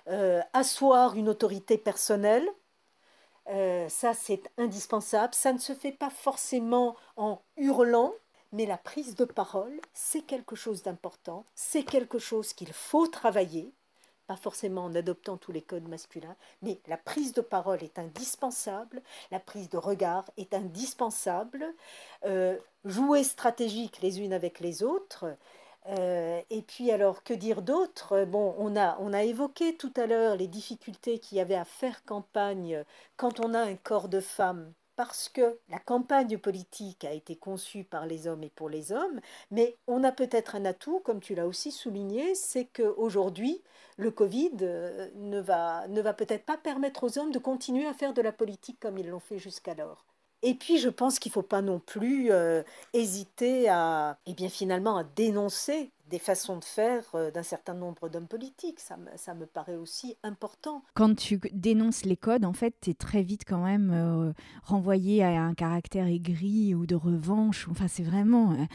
[0.09, 2.45] Euh, asseoir une autorité personnelle,
[3.49, 5.33] euh, ça c'est indispensable.
[5.33, 8.13] Ça ne se fait pas forcément en hurlant,
[8.53, 13.73] mais la prise de parole, c'est quelque chose d'important, c'est quelque chose qu'il faut travailler,
[14.27, 19.01] pas forcément en adoptant tous les codes masculins, mais la prise de parole est indispensable,
[19.31, 21.65] la prise de regard est indispensable,
[22.25, 25.35] euh, jouer stratégique les unes avec les autres.
[25.87, 28.23] Euh, et puis alors, que dire d'autre?
[28.25, 31.65] Bon, on a, on a évoqué tout à l'heure les difficultés qu'il y avait à
[31.65, 32.85] faire campagne
[33.17, 37.83] quand on a un corps de femme parce que la campagne politique a été conçue
[37.83, 39.19] par les hommes et pour les hommes,
[39.51, 43.61] mais on a peut-être un atout, comme tu l'as aussi souligné, c'est qu'aujourd'hui,
[43.97, 48.21] le Covid euh, ne va, peut-être pas permettre aux hommes de continuer à faire de
[48.21, 50.05] la politique comme ils l'ont fait jusqu'alors.
[50.45, 54.49] Et puis, je pense qu'il ne faut pas non plus euh, hésiter à, eh bien,
[54.49, 58.79] finalement, à dénoncer des façons de faire euh, d'un certain nombre d'hommes politiques.
[58.79, 60.83] Ça, ça, me paraît aussi important.
[60.93, 64.31] Quand tu dénonces les codes, en fait, tu es très vite quand même euh,
[64.63, 67.67] renvoyé à un caractère aigri ou de revanche.
[67.71, 68.51] Enfin, c'est vraiment...
[68.51, 68.65] Euh,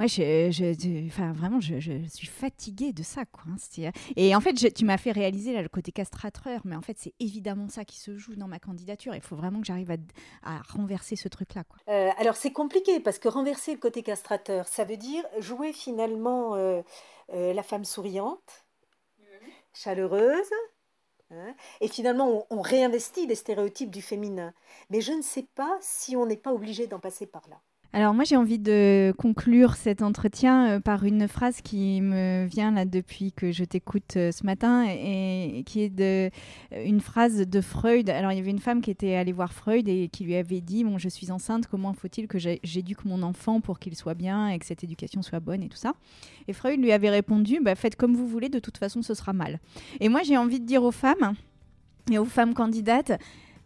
[0.00, 1.78] ouais, je, enfin, vraiment, je,
[2.08, 3.24] suis fatiguée de ça.
[3.26, 6.82] Quoi, hein, et en fait, tu m'as fait réaliser là, le côté castrateur, mais en
[6.82, 9.14] fait, c'est évidemment ça qui se joue dans ma candidature.
[9.14, 9.96] Il faut vraiment que j'arrive à,
[10.42, 11.62] à, renverser ce truc-là.
[12.18, 16.82] alors, c'est compliqué parce que renverser le côté castrateur, ça veut dire jouer finalement euh,
[17.32, 18.64] euh, la femme souriante,
[19.74, 20.50] chaleureuse,
[21.30, 24.54] hein, et finalement on, réinvestit les stéréotypes du féminin.
[24.90, 27.60] Mais je ne sais pas si on n'est pas obligé d'en passer par là.
[27.94, 32.70] Alors moi j'ai envie de conclure cet entretien euh, par une phrase qui me vient
[32.70, 36.28] là depuis que je t'écoute euh, ce matin et, qui est euh,
[36.84, 38.10] une phrase de Freud.
[38.10, 40.60] Alors il y avait une femme qui était allée voir Freud et qui lui avait
[40.60, 44.50] dit bon je suis enceinte comment faut-il que j'éduque mon enfant pour qu'il soit bien
[44.50, 45.94] et que cette éducation soit bonne et tout ça?
[46.46, 49.32] Et Freud lui avait répondu bah, faites comme vous voulez de toute façon ce sera
[49.32, 49.60] mal.
[50.00, 51.36] Et moi j'ai envie de dire aux femmes
[52.10, 53.12] et aux femmes candidates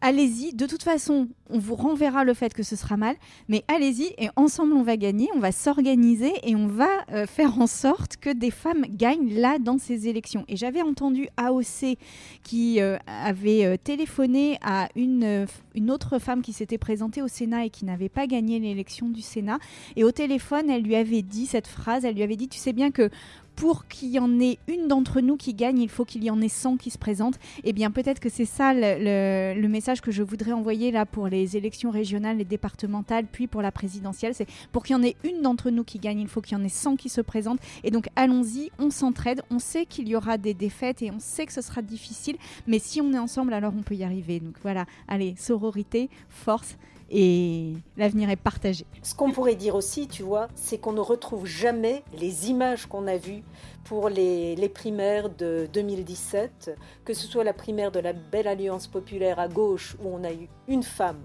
[0.03, 0.53] allez-y.
[0.53, 3.17] De toute façon, on vous renverra le fait que ce sera mal,
[3.49, 7.59] mais allez-y et ensemble on va gagner, on va s'organiser et on va euh, faire
[7.61, 10.45] en sorte que des femmes gagnent là dans ces élections.
[10.49, 11.97] Et j'avais entendu AOC
[12.43, 17.67] qui euh, avait euh, téléphoné à une, une autre femme qui s'était présentée au Sénat
[17.67, 19.59] et qui n'avait pas gagné l'élection du Sénat.
[19.95, 22.73] Et au téléphone, elle lui avait dit cette phrase, elle lui avait dit, tu sais
[22.73, 23.09] bien que
[23.57, 26.41] pour qu'il y en ait une d'entre nous qui gagne, il faut qu'il y en
[26.41, 27.39] ait 100 qui se présentent.
[27.65, 31.57] Eh bien, peut-être que c'est ça le, message que je voudrais envoyer là pour les
[31.57, 34.35] élections régionales et départementales, puis pour la présidentielle.
[34.35, 36.61] C'est pour qu'il y en ait une d'entre nous qui gagne, il faut qu'il y
[36.61, 37.61] en ait 100 qui se présentent.
[37.85, 39.43] Et donc, allons-y, on s'entraide.
[39.51, 42.37] On sait qu'il y aura des défaites et on sait que ce sera difficile,
[42.67, 44.41] mais si on est ensemble, alors on peut y arriver.
[44.41, 46.77] Donc voilà, allez, sororité, force
[47.13, 48.87] et l'avenir est partagé.
[49.03, 53.07] Ce qu'on pourrait dire aussi, tu vois, c'est qu'on ne retrouve jamais les images qu'on
[53.07, 53.43] a vues
[53.85, 59.39] pour les, primaires de 2017, que ce soit la primaire de la Belle Alliance Populaire
[59.39, 61.23] à gauche, où on a eu une femme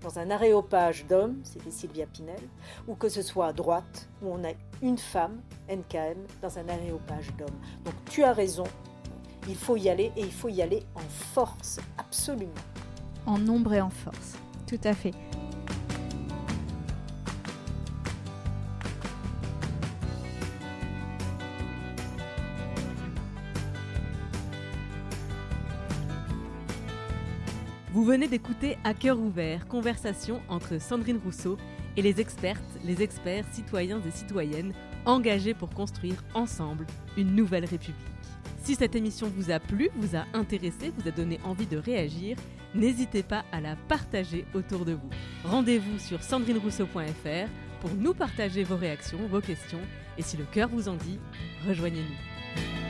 [0.00, 2.40] dans un aréopage d'hommes, c'était Sylvia Pinel,
[2.86, 7.34] ou que ce soit à droite, où on a une femme, NKM, dans un aréopage
[7.36, 7.58] d'hommes.
[7.84, 8.64] Donc tu as raison,
[9.48, 12.52] il faut y aller et il faut y aller en force, absolument.
[13.26, 14.38] En nombre et en force.
[14.68, 15.12] Tout à fait.
[27.92, 31.56] Vous venez d'écouter À cœur ouvert, conversation entre Sandrine Rousseau
[31.96, 34.74] et les expertes, les experts, citoyens et citoyennes
[35.06, 37.96] engagés pour construire ensemble une nouvelle République.
[38.62, 42.36] Si cette émission vous a plu, vous a intéressé, vous a donné envie de réagir,
[42.74, 45.10] n'hésitez pas à la partager autour de vous.
[45.44, 47.48] Rendez-vous sur sandrinerousseau.fr
[47.80, 49.80] pour nous partager vos réactions, vos questions,
[50.16, 51.18] et si le cœur vous en dit,
[51.66, 52.87] rejoignez-nous.